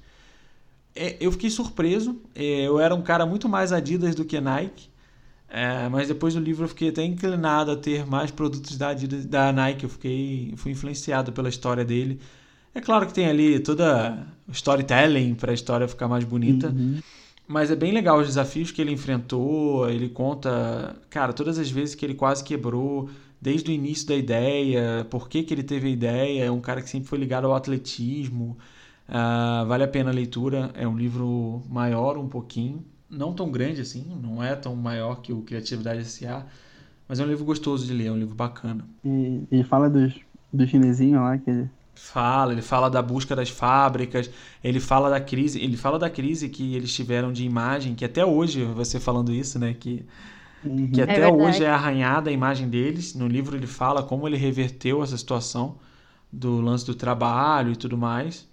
É, 0.95 1.17
eu 1.19 1.31
fiquei 1.31 1.49
surpreso. 1.49 2.21
É, 2.35 2.67
eu 2.67 2.79
era 2.79 2.93
um 2.95 3.01
cara 3.01 3.25
muito 3.25 3.49
mais 3.49 3.71
Adidas 3.71 4.15
do 4.15 4.23
que 4.23 4.39
Nike. 4.39 4.89
É, 5.49 5.87
mas 5.89 6.07
depois 6.09 6.33
do 6.33 6.39
livro 6.41 6.65
eu 6.65 6.69
fiquei 6.69 6.89
até 6.89 7.03
inclinado 7.03 7.71
a 7.71 7.77
ter 7.77 8.05
mais 8.05 8.31
produtos 8.31 8.77
da, 8.77 8.89
Adidas, 8.89 9.25
da 9.25 9.51
Nike. 9.51 9.83
Eu 9.83 9.89
fiquei 9.89 10.53
fui 10.57 10.71
influenciado 10.71 11.31
pela 11.31 11.49
história 11.49 11.83
dele. 11.83 12.19
É 12.77 12.79
claro 12.79 13.07
que 13.07 13.13
tem 13.13 13.25
ali 13.25 13.59
toda 13.59 14.27
o 14.47 14.51
storytelling 14.51 15.33
para 15.33 15.49
a 15.49 15.53
história 15.53 15.87
ficar 15.87 16.07
mais 16.07 16.23
bonita. 16.23 16.67
Uhum. 16.69 16.99
Mas 17.47 17.71
é 17.71 17.75
bem 17.75 17.91
legal 17.91 18.19
os 18.19 18.27
desafios 18.27 18.69
que 18.69 18.79
ele 18.79 18.91
enfrentou. 18.91 19.89
Ele 19.89 20.07
conta, 20.09 20.95
cara, 21.09 21.33
todas 21.33 21.57
as 21.57 21.71
vezes 21.71 21.95
que 21.95 22.05
ele 22.05 22.13
quase 22.13 22.43
quebrou, 22.43 23.09
desde 23.41 23.71
o 23.71 23.73
início 23.73 24.07
da 24.07 24.15
ideia, 24.15 25.07
por 25.09 25.27
que, 25.27 25.41
que 25.41 25.55
ele 25.55 25.63
teve 25.63 25.87
a 25.87 25.89
ideia. 25.89 26.43
É 26.43 26.51
um 26.51 26.59
cara 26.59 26.79
que 26.79 26.87
sempre 26.87 27.07
foi 27.07 27.17
ligado 27.17 27.47
ao 27.47 27.55
atletismo. 27.55 28.55
Uh, 29.09 29.65
vale 29.65 29.83
a 29.83 29.87
pena 29.87 30.11
a 30.11 30.13
leitura. 30.13 30.69
É 30.75 30.87
um 30.87 30.95
livro 30.95 31.63
maior 31.67 32.15
um 32.15 32.27
pouquinho. 32.27 32.85
Não 33.09 33.33
tão 33.33 33.49
grande 33.49 33.81
assim, 33.81 34.05
não 34.21 34.43
é 34.43 34.55
tão 34.55 34.75
maior 34.75 35.21
que 35.21 35.33
o 35.33 35.41
Criatividade 35.41 36.01
S.A., 36.01 36.45
mas 37.09 37.19
é 37.19 37.23
um 37.23 37.27
livro 37.27 37.45
gostoso 37.45 37.87
de 37.87 37.93
ler, 37.93 38.07
é 38.07 38.11
um 38.11 38.19
livro 38.19 38.35
bacana. 38.35 38.85
E, 39.03 39.41
e 39.49 39.63
fala 39.63 39.89
dos, 39.89 40.13
do 40.53 40.67
chinesinho 40.67 41.21
lá, 41.21 41.37
que 41.37 41.67
Fala, 41.97 42.53
ele 42.53 42.61
fala 42.61 42.89
da 42.89 43.01
busca 43.01 43.35
das 43.35 43.49
fábricas, 43.49 44.29
ele 44.63 44.79
fala 44.79 45.09
da 45.09 45.19
crise, 45.19 45.59
ele 45.59 45.75
fala 45.75 45.97
da 45.97 46.09
crise 46.09 46.47
que 46.47 46.75
eles 46.75 46.93
tiveram 46.93 47.33
de 47.33 47.43
imagem, 47.43 47.95
que 47.95 48.05
até 48.05 48.25
hoje, 48.25 48.63
você 48.63 48.99
falando 48.99 49.33
isso, 49.33 49.57
né, 49.59 49.75
que, 49.77 50.05
uhum. 50.63 50.89
que 50.91 51.01
até 51.01 51.21
é 51.21 51.27
hoje 51.27 51.63
é 51.63 51.69
arranhada 51.69 52.29
a 52.29 52.33
imagem 52.33 52.69
deles. 52.69 53.13
No 53.13 53.27
livro 53.27 53.57
ele 53.57 53.67
fala 53.67 54.03
como 54.03 54.27
ele 54.27 54.37
reverteu 54.37 55.03
essa 55.03 55.17
situação 55.17 55.77
do 56.31 56.61
lance 56.61 56.85
do 56.85 56.95
trabalho 56.95 57.71
e 57.71 57.75
tudo 57.75 57.97
mais. 57.97 58.47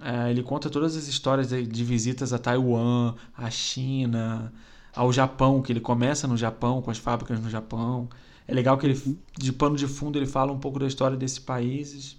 É, 0.00 0.30
ele 0.30 0.42
conta 0.42 0.70
todas 0.70 0.96
as 0.96 1.08
histórias 1.08 1.48
de, 1.48 1.66
de 1.66 1.84
visitas 1.84 2.32
a 2.32 2.38
Taiwan, 2.38 3.14
à 3.36 3.50
China, 3.50 4.52
ao 4.94 5.12
Japão, 5.12 5.60
que 5.60 5.72
ele 5.72 5.80
começa 5.80 6.26
no 6.26 6.36
Japão, 6.36 6.80
com 6.80 6.90
as 6.90 6.98
fábricas 6.98 7.40
no 7.40 7.50
Japão. 7.50 8.08
É 8.46 8.54
legal 8.54 8.78
que 8.78 8.86
ele, 8.86 9.02
uhum. 9.04 9.16
de 9.36 9.52
pano 9.52 9.76
de 9.76 9.86
fundo, 9.86 10.18
ele 10.18 10.26
fala 10.26 10.52
um 10.52 10.58
pouco 10.58 10.78
da 10.78 10.86
história 10.86 11.16
desses 11.16 11.38
países. 11.38 12.16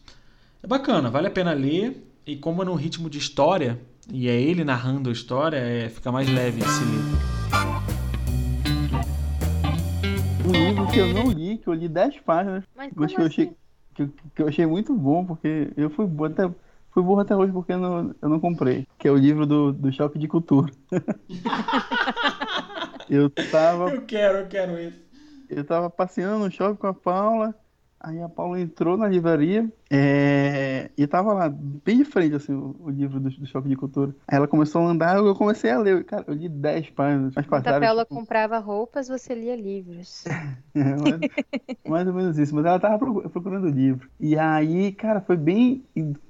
É 0.61 0.67
bacana, 0.67 1.09
vale 1.09 1.27
a 1.27 1.31
pena 1.31 1.53
ler. 1.53 2.05
E 2.25 2.35
como 2.35 2.61
é 2.61 2.65
num 2.65 2.75
ritmo 2.75 3.09
de 3.09 3.17
história, 3.17 3.79
e 4.11 4.27
é 4.27 4.39
ele 4.39 4.63
narrando 4.63 5.09
a 5.09 5.13
história, 5.13 5.57
é, 5.57 5.89
fica 5.89 6.11
mais 6.11 6.29
leve 6.29 6.61
esse 6.61 6.83
livro. 6.83 7.17
Um 10.45 10.51
livro 10.51 10.87
que 10.87 10.99
eu 10.99 11.13
não 11.13 11.31
li, 11.31 11.57
que 11.57 11.67
eu 11.67 11.73
li 11.73 11.87
10 11.87 12.19
páginas, 12.19 12.63
mas, 12.75 12.91
mas 12.93 13.13
que, 13.13 13.21
eu 13.21 13.25
achei, 13.25 13.45
assim? 13.45 13.55
que, 13.95 14.07
que, 14.35 14.41
eu 14.41 14.47
achei 14.47 14.65
muito 14.65 14.93
bom, 14.93 15.25
porque 15.25 15.71
eu 15.77 15.89
fui 15.89 16.05
até, 16.25 16.51
fui 16.91 17.01
burro 17.01 17.21
até 17.21 17.35
hoje 17.35 17.53
porque 17.53 17.71
eu 17.71 17.79
não, 17.79 18.15
eu 18.21 18.29
não 18.29 18.39
comprei. 18.39 18.85
Que 18.97 19.07
é 19.07 19.11
o 19.11 19.17
livro 19.17 19.45
do, 19.45 19.71
do 19.71 19.91
Choque 19.91 20.19
de 20.19 20.27
Cultura. 20.27 20.71
eu 23.09 23.29
tava. 23.29 23.91
Eu 23.91 24.01
quero, 24.01 24.39
eu 24.39 24.47
quero 24.47 24.77
esse. 24.77 24.99
Eu 25.49 25.63
tava 25.63 25.89
passeando 25.89 26.45
no 26.45 26.51
shopping 26.51 26.75
com 26.75 26.87
a 26.87 26.93
Paula. 26.93 27.55
Aí 27.99 28.21
a 28.21 28.29
Paula 28.29 28.59
entrou 28.59 28.97
na 28.97 29.07
livraria 29.07 29.71
é... 29.89 30.91
e 30.97 31.07
tava 31.07 31.33
lá, 31.33 31.49
bem 31.49 31.97
de 31.97 32.05
frente, 32.05 32.35
assim, 32.35 32.53
o, 32.53 32.75
o 32.79 32.89
livro 32.89 33.19
do, 33.19 33.29
do, 33.29 33.45
Choque 33.45 33.67
de 33.67 33.75
Cultura. 33.75 34.15
Aí 34.27 34.37
ela 34.37 34.47
começou 34.47 34.81
a 34.81 34.89
andar, 34.89 35.17
eu 35.17 35.35
comecei 35.35 35.71
a 35.71 35.79
ler. 35.79 36.03
Cara, 36.03 36.25
eu 36.27 36.33
li 36.33 36.47
10 36.47 36.89
páginas. 36.91 37.33
Mas 37.35 37.45
passaram, 37.47 37.77
a 37.77 37.81
Paula 37.81 38.03
tipo... 38.03 38.15
comprava 38.15 38.59
roupas, 38.59 39.07
você 39.07 39.33
lia 39.33 39.55
livros. 39.55 40.25
é, 40.75 40.83
mais, 40.83 41.19
mais, 41.87 42.07
ou 42.07 42.13
menos 42.13 42.37
isso. 42.37 42.55
Mas 42.55 42.65
ela 42.65 42.79
tava 42.79 42.99
procurando 43.29 43.67
livro. 43.67 44.09
E 44.19 44.37
aí, 44.37 44.91
cara, 44.91 45.21
foi 45.21 45.37
bem 45.37 45.83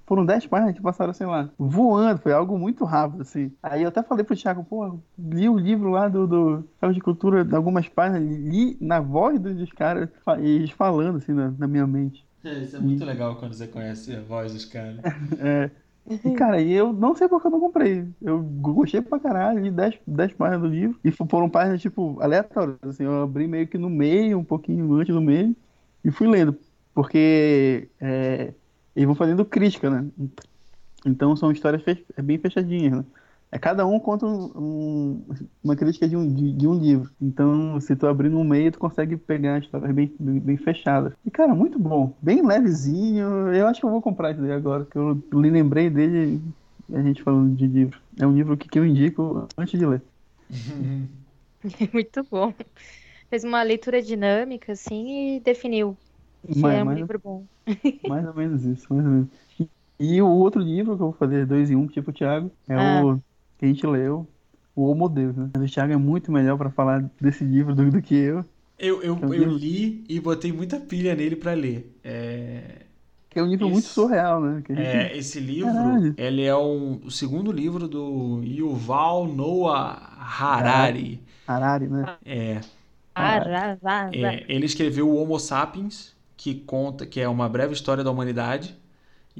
foram 0.10 0.26
10 0.26 0.48
páginas 0.48 0.76
que 0.76 0.82
passaram, 0.82 1.14
sei 1.14 1.28
lá, 1.28 1.52
voando, 1.56 2.20
foi 2.20 2.34
algo 2.34 2.58
muito 2.58 2.84
rápido, 2.84 3.22
assim. 3.22 3.52
Aí 3.62 3.84
eu 3.84 3.90
até 3.90 4.02
falei 4.02 4.26
pro 4.26 4.36
Thiago, 4.36 4.64
pô, 4.64 5.00
li 5.20 5.48
o 5.48 5.56
livro 5.56 5.92
lá 5.92 6.08
do, 6.08 6.26
do 6.26 6.92
de 6.92 7.00
Cultura, 7.00 7.48
algumas 7.56 7.88
páginas, 7.88 8.24
li 8.24 8.76
na 8.82 9.00
voz 9.00 9.40
dos 9.40 9.72
caras, 9.72 10.10
eles 10.40 10.72
falando, 10.72 11.18
assim, 11.18 11.32
na, 11.32 11.52
na 11.52 11.68
minha 11.68 11.86
mente. 11.86 12.28
É, 12.44 12.60
isso 12.60 12.76
é 12.76 12.80
muito 12.80 13.04
e... 13.04 13.06
legal 13.06 13.36
quando 13.36 13.54
você 13.54 13.68
conhece 13.68 14.16
a 14.16 14.22
voz 14.22 14.54
dos 14.54 14.66
caras. 14.66 15.00
é. 15.40 15.70
E, 16.10 16.32
cara, 16.34 16.60
eu 16.60 16.92
não 16.92 17.14
sei 17.14 17.28
porque 17.28 17.46
eu 17.46 17.52
não 17.52 17.60
comprei. 17.60 18.08
Eu 18.20 18.42
gostei 18.42 19.00
pra 19.00 19.20
caralho, 19.20 19.62
li 19.62 19.70
10, 19.70 20.00
10 20.08 20.34
páginas 20.34 20.62
do 20.62 20.68
livro. 20.68 21.00
E 21.04 21.12
foram 21.12 21.48
páginas, 21.48 21.82
tipo, 21.82 22.20
aleatórias. 22.20 22.78
Assim, 22.82 23.04
eu 23.04 23.22
abri 23.22 23.48
meio 23.48 23.68
que 23.68 23.78
no 23.78 23.90
meio, 23.92 24.40
um 24.40 24.44
pouquinho 24.44 24.92
antes 24.96 25.14
do 25.14 25.22
meio, 25.22 25.56
e 26.04 26.10
fui 26.10 26.28
lendo. 26.28 26.58
Porque 26.96 27.90
é, 28.02 28.54
e 28.96 29.06
vão 29.06 29.16
fazendo 29.16 29.46
crítica, 29.46 29.90
né? 29.90 30.06
Então 31.06 31.36
são 31.36 31.52
histórias 31.52 31.82
bem 32.22 32.38
fechadinhas, 32.38 32.98
né? 32.98 33.06
É, 33.52 33.58
cada 33.58 33.86
um 33.86 34.00
conta 34.00 34.26
um, 34.26 34.52
um, 34.56 35.26
uma 35.64 35.76
crítica 35.76 36.08
de 36.08 36.16
um, 36.16 36.32
de, 36.32 36.54
de, 36.54 36.68
um 36.68 36.76
livro. 36.76 37.10
Então, 37.20 37.80
se 37.82 37.96
tu 37.96 38.06
abrir 38.06 38.30
no 38.30 38.44
meio, 38.44 38.72
tu 38.72 38.78
consegue 38.78 39.18
pegar 39.18 39.60
histórias 39.60 39.92
bem, 39.92 40.14
bem, 40.20 40.58
fechadas. 40.58 41.14
E, 41.26 41.32
cara, 41.32 41.56
muito 41.56 41.80
bom. 41.80 42.14
Bem 42.22 42.46
levezinho. 42.46 43.52
Eu 43.54 43.68
acho 43.68 43.80
que 43.80 43.86
eu 43.86 43.90
vou 43.90 44.02
comprar 44.02 44.32
isso 44.32 44.42
daí 44.42 44.52
agora, 44.52 44.86
que 44.86 44.98
eu 44.98 45.22
lembrei 45.34 45.90
dele 45.90 46.42
a 46.94 47.02
gente 47.02 47.24
falando 47.24 47.56
de 47.56 47.66
livro. 47.66 48.00
É 48.20 48.28
um 48.28 48.34
livro 48.34 48.56
que, 48.56 48.70
que 48.70 48.78
eu 48.78 48.86
indico 48.86 49.48
antes 49.58 49.80
de 49.80 49.86
ler. 49.86 50.02
muito 51.92 52.24
bom. 52.30 52.54
Fez 53.30 53.44
uma 53.44 53.64
leitura 53.64 54.02
dinâmica, 54.02 54.74
assim, 54.74 55.38
e 55.38 55.40
definiu 55.40 55.98
mas, 56.48 56.76
é 56.76 56.84
um 56.84 56.94
livro 56.94 57.20
bom. 57.20 57.46
Mais 58.08 58.26
ou 58.26 58.34
menos 58.34 58.66
isso, 58.66 58.88
mais 58.90 59.06
ou 59.06 59.12
menos. 59.12 59.28
E 60.00 60.22
o 60.22 60.28
outro 60.28 60.62
livro 60.62 60.96
que 60.96 61.02
eu 61.02 61.08
vou 61.08 61.14
fazer, 61.14 61.46
dois 61.46 61.70
em 61.70 61.76
um, 61.76 61.88
tipo 61.88 62.10
o 62.10 62.14
Thiago, 62.14 62.52
é 62.68 62.76
ah. 62.76 63.06
o 63.06 63.22
que 63.60 63.66
a 63.66 63.68
gente 63.68 63.86
leu, 63.86 64.26
o 64.74 64.90
Homo 64.90 65.10
Deus, 65.10 65.36
né? 65.36 65.50
o 65.56 65.66
Thiago 65.68 65.92
é 65.92 65.98
muito 65.98 66.32
melhor 66.32 66.58
para 66.58 66.70
falar 66.70 67.04
desse 67.20 67.44
livro 67.44 67.76
do, 67.76 67.92
do 67.92 68.02
que 68.02 68.16
eu. 68.16 68.46
Eu, 68.80 69.04
eu, 69.04 69.16
é 69.16 69.38
eu 69.38 69.52
li 69.52 70.06
e 70.08 70.20
botei 70.22 70.54
muita 70.54 70.80
pilha 70.80 71.14
nele 71.14 71.36
para 71.36 71.54
ler. 71.54 71.94
É... 72.02 72.84
Que 73.30 73.38
é 73.38 73.44
um 73.44 73.48
livro 73.48 73.66
esse, 73.66 73.74
muito 73.74 73.88
surreal, 73.88 74.42
né? 74.42 74.64
Gente... 74.68 74.82
É, 74.82 75.18
esse 75.18 75.40
livro, 75.40 75.72
Caralho. 75.72 76.16
ele 76.18 76.44
é 76.44 76.56
um, 76.56 77.02
o 77.04 77.12
segundo 77.12 77.52
livro 77.52 77.88
do 77.88 78.42
Yuval 78.42 79.28
Noah 79.28 80.18
Harari. 80.18 81.22
Harari, 81.46 81.88
né? 81.88 82.16
É. 82.26 82.62
é. 84.14 84.46
Ele 84.48 84.66
escreveu 84.66 85.10
o 85.10 85.16
Homo 85.16 85.38
Sapiens, 85.38 86.16
que 86.38 86.56
conta 86.56 87.06
que 87.06 87.20
é 87.20 87.28
uma 87.28 87.50
breve 87.50 87.74
história 87.74 88.04
da 88.04 88.10
humanidade. 88.10 88.79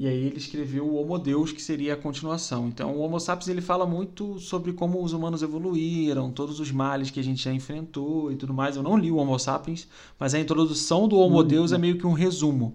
E 0.00 0.08
aí 0.08 0.28
ele 0.28 0.38
escreveu 0.38 0.86
o 0.86 0.94
Homo 0.94 1.18
Deus, 1.18 1.52
que 1.52 1.60
seria 1.60 1.92
a 1.92 1.96
continuação. 1.96 2.68
Então, 2.68 2.96
o 2.96 3.00
Homo 3.00 3.20
sapiens 3.20 3.48
ele 3.48 3.60
fala 3.60 3.84
muito 3.84 4.38
sobre 4.38 4.72
como 4.72 5.04
os 5.04 5.12
humanos 5.12 5.42
evoluíram, 5.42 6.30
todos 6.30 6.58
os 6.58 6.72
males 6.72 7.10
que 7.10 7.20
a 7.20 7.22
gente 7.22 7.44
já 7.44 7.52
enfrentou 7.52 8.32
e 8.32 8.36
tudo 8.36 8.54
mais. 8.54 8.76
Eu 8.76 8.82
não 8.82 8.96
li 8.96 9.10
o 9.10 9.16
Homo 9.16 9.38
sapiens, 9.38 9.86
mas 10.18 10.32
a 10.32 10.40
introdução 10.40 11.06
do 11.06 11.18
Homo 11.18 11.44
Deus 11.44 11.70
é 11.70 11.76
meio 11.76 11.98
que 11.98 12.06
um 12.06 12.14
resumo. 12.14 12.74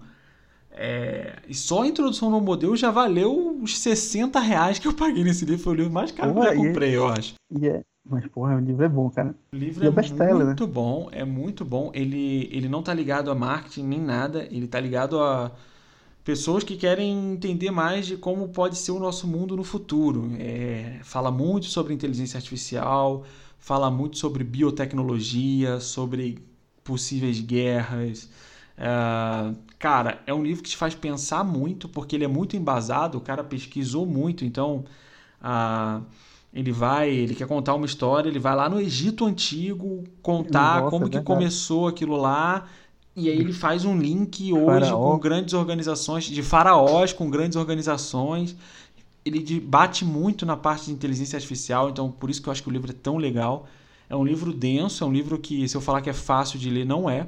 É... 0.69 1.39
E 1.47 1.55
só 1.55 1.81
a 1.81 1.87
introdução 1.87 2.29
do 2.29 2.37
Homo 2.37 2.55
Deus 2.55 2.79
já 2.79 2.91
valeu 2.91 3.59
os 3.59 3.75
60 3.79 4.39
reais 4.39 4.77
que 4.77 4.87
eu 4.87 4.93
paguei 4.93 5.23
nesse 5.23 5.45
livro. 5.45 5.63
Foi 5.63 5.73
o 5.73 5.77
livro 5.77 5.91
mais 5.91 6.11
caro 6.11 6.31
que 6.31 6.39
eu 6.39 6.43
já 6.43 6.55
comprei, 6.55 6.95
eu 6.95 7.07
acho. 7.07 7.33
É, 7.59 7.81
Mas, 8.07 8.27
porra, 8.27 8.55
o 8.55 8.59
livro 8.59 8.85
é 8.85 8.89
bom, 8.89 9.09
cara. 9.09 9.33
O 9.51 9.55
livro 9.55 9.83
E 9.83 9.87
é 9.87 9.89
é 9.89 9.91
best-seller, 9.91 10.37
né? 10.37 10.45
muito 10.45 10.67
bom, 10.67 11.09
é 11.11 11.25
muito 11.25 11.65
bom. 11.65 11.89
Ele, 11.91 12.47
ele 12.51 12.69
não 12.69 12.83
tá 12.83 12.93
ligado 12.93 13.31
a 13.31 13.35
marketing 13.35 13.87
nem 13.87 13.99
nada, 13.99 14.47
ele 14.51 14.67
tá 14.67 14.79
ligado 14.79 15.19
a 15.19 15.51
pessoas 16.25 16.63
que 16.63 16.75
querem 16.75 17.33
entender 17.33 17.69
mais 17.69 18.07
de 18.07 18.17
como 18.17 18.49
pode 18.49 18.77
ser 18.79 18.91
o 18.91 18.99
nosso 18.99 19.27
mundo 19.27 19.55
no 19.55 19.63
futuro. 19.63 20.31
É, 20.39 20.99
fala 21.03 21.29
muito 21.29 21.67
sobre 21.67 21.93
inteligência 21.93 22.37
artificial, 22.37 23.23
fala 23.59 23.91
muito 23.91 24.17
sobre 24.17 24.43
biotecnologia, 24.43 25.79
sobre 25.79 26.39
possíveis 26.83 27.39
guerras. 27.39 28.27
É, 28.75 29.53
cara, 29.77 30.19
é 30.25 30.33
um 30.33 30.43
livro 30.43 30.63
que 30.63 30.71
te 30.71 30.77
faz 30.77 30.95
pensar 30.95 31.43
muito, 31.43 31.87
porque 31.87 32.15
ele 32.15 32.25
é 32.25 32.27
muito 32.27 32.57
embasado, 32.57 33.19
o 33.19 33.21
cara 33.21 33.43
pesquisou 33.43 34.03
muito, 34.03 34.43
então 34.43 34.83
ah, 35.39 36.01
ele 36.51 36.71
vai, 36.71 37.11
ele 37.11 37.35
quer 37.35 37.47
contar 37.47 37.75
uma 37.75 37.85
história, 37.85 38.29
ele 38.29 38.39
vai 38.39 38.55
lá 38.55 38.67
no 38.67 38.81
Egito 38.81 39.25
Antigo 39.25 40.03
contar 40.23 40.79
Nossa, 40.79 40.89
como 40.89 41.05
é 41.05 41.09
que 41.09 41.21
começou 41.21 41.87
aquilo 41.87 42.17
lá, 42.17 42.65
e 43.15 43.29
aí 43.29 43.37
ele 43.37 43.53
faz 43.53 43.85
um 43.85 43.97
link 43.97 44.51
hoje 44.53 44.65
Faraó. 44.89 45.11
com 45.13 45.19
grandes 45.19 45.53
organizações, 45.53 46.25
de 46.25 46.43
faraós 46.43 47.13
com 47.13 47.29
grandes 47.29 47.55
organizações. 47.55 48.55
Ele 49.23 49.59
bate 49.59 50.05
muito 50.05 50.45
na 50.45 50.55
parte 50.55 50.85
de 50.85 50.91
inteligência 50.91 51.37
artificial, 51.37 51.89
então 51.89 52.11
por 52.11 52.29
isso 52.29 52.41
que 52.41 52.47
eu 52.49 52.51
acho 52.51 52.61
que 52.61 52.69
o 52.69 52.71
livro 52.71 52.91
é 52.91 52.93
tão 52.93 53.17
legal. 53.17 53.67
É 54.09 54.15
um 54.15 54.23
livro 54.23 54.53
denso, 54.53 55.03
é 55.03 55.07
um 55.07 55.11
livro 55.11 55.39
que, 55.39 55.67
se 55.67 55.75
eu 55.75 55.81
falar 55.81 56.01
que 56.01 56.09
é 56.09 56.13
fácil 56.13 56.59
de 56.59 56.69
ler, 56.69 56.85
não 56.85 57.09
é. 57.09 57.27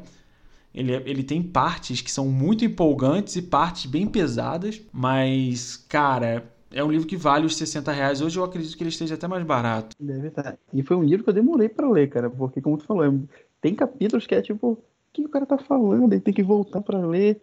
Ele, 0.76 0.94
é- 0.94 1.02
ele 1.08 1.24
tem 1.24 1.42
partes 1.42 2.02
que 2.02 2.12
são 2.12 2.28
muito 2.28 2.64
empolgantes 2.64 3.36
e 3.36 3.42
partes 3.42 3.88
bem 3.88 4.06
pesadas, 4.06 4.80
mas, 4.94 5.76
cara, 5.90 6.46
é 6.72 6.84
um 6.84 6.92
livro 6.92 7.08
que 7.08 7.18
vale 7.18 7.48
os 7.48 7.56
60 7.56 7.92
reais. 7.92 8.22
Hoje 8.22 8.38
eu 8.38 8.44
acredito 8.44 8.78
que 8.78 8.84
ele 8.84 8.90
esteja 8.92 9.16
até 9.16 9.28
mais 9.28 9.44
barato. 9.44 9.96
Deve 10.00 10.28
estar. 10.28 10.56
E 10.72 10.84
foi 10.84 10.96
um 10.98 11.04
livro 11.04 11.24
que 11.24 11.30
eu 11.32 11.34
demorei 11.34 11.68
pra 11.70 11.90
ler, 11.90 12.10
cara, 12.10 12.30
porque, 12.30 12.62
como 12.62 12.78
tu 12.78 12.84
falou, 12.84 13.06
é- 13.06 13.12
tem 13.60 13.74
capítulos 13.74 14.28
que 14.28 14.36
é 14.36 14.42
tipo, 14.44 14.78
que 15.24 15.30
o 15.30 15.32
cara 15.32 15.46
tá 15.46 15.58
falando? 15.58 16.14
Aí 16.14 16.20
tem 16.20 16.34
que 16.34 16.44
voltar 16.44 16.82
pra 16.82 17.00
ler, 17.00 17.42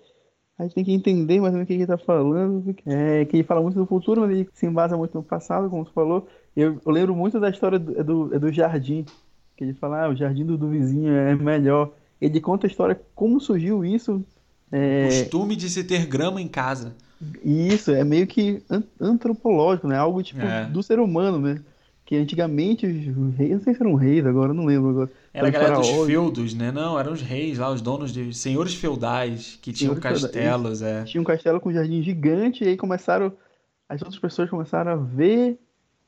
aí 0.58 0.68
tem 0.70 0.84
que 0.84 0.92
entender 0.92 1.40
mais 1.40 1.52
ou 1.52 1.58
menos 1.58 1.64
o 1.64 1.66
que 1.66 1.72
ele 1.74 1.86
tá 1.86 1.98
falando. 1.98 2.74
É, 2.86 3.24
que 3.24 3.36
ele 3.36 3.44
fala 3.44 3.60
muito 3.62 3.76
do 3.78 3.86
futuro, 3.86 4.20
mas 4.22 4.30
ele 4.30 4.48
se 4.52 4.66
embasa 4.66 4.96
muito 4.96 5.14
no 5.14 5.22
passado, 5.22 5.68
como 5.70 5.84
tu 5.84 5.92
falou. 5.92 6.26
Eu, 6.56 6.80
eu 6.84 6.92
lembro 6.92 7.14
muito 7.14 7.38
da 7.40 7.50
história 7.50 7.78
do, 7.78 7.98
é 7.98 8.02
do, 8.02 8.34
é 8.34 8.38
do 8.38 8.52
jardim, 8.52 9.04
que 9.56 9.64
ele 9.64 9.74
fala, 9.74 10.04
ah, 10.04 10.08
o 10.10 10.16
jardim 10.16 10.44
do, 10.44 10.56
do 10.56 10.68
vizinho 10.68 11.12
é 11.12 11.34
melhor. 11.34 11.92
Ele 12.20 12.40
conta 12.40 12.66
a 12.66 12.70
história, 12.70 13.00
como 13.14 13.40
surgiu 13.40 13.84
isso. 13.84 14.24
É, 14.72 15.06
Costume 15.06 15.54
de 15.56 15.68
se 15.68 15.84
ter 15.84 16.06
grama 16.06 16.40
em 16.40 16.48
casa. 16.48 16.94
e 17.44 17.68
isso 17.68 17.90
é 17.90 18.02
meio 18.04 18.26
que 18.26 18.62
an- 18.70 18.82
antropológico, 19.00 19.86
né? 19.88 19.96
Algo 19.96 20.22
tipo 20.22 20.40
É. 20.40 20.64
do 20.66 20.82
ser 20.82 20.98
humano, 20.98 21.38
né? 21.38 21.60
Que 22.06 22.16
antigamente 22.16 22.86
os 22.86 23.34
reis, 23.34 23.52
não 23.52 23.60
sei 23.62 23.74
se 23.74 23.80
eram 23.80 23.94
reis 23.94 24.26
agora, 24.26 24.52
não 24.52 24.66
lembro 24.66 24.90
agora. 24.90 25.10
Era 25.32 25.48
a 25.48 25.50
galera 25.50 25.76
dos 25.76 25.88
feudos, 26.06 26.52
né? 26.52 26.70
Não, 26.70 26.98
eram 26.98 27.12
os 27.12 27.22
reis 27.22 27.56
lá, 27.58 27.70
os 27.70 27.80
donos 27.80 28.12
de 28.12 28.32
senhores 28.34 28.74
feudais 28.74 29.58
que 29.62 29.72
tinham 29.72 29.94
Senhores 29.94 30.20
feudais, 30.20 30.42
castelos, 30.44 30.82
é. 30.82 31.04
Tinha 31.04 31.20
um 31.20 31.24
castelo 31.24 31.60
com 31.60 31.70
um 31.70 31.72
jardim 31.72 32.02
gigante, 32.02 32.62
e 32.62 32.68
aí 32.68 32.76
começaram. 32.76 33.32
As 33.88 34.02
outras 34.02 34.18
pessoas 34.20 34.50
começaram 34.50 34.92
a 34.92 34.96
ver, 34.96 35.58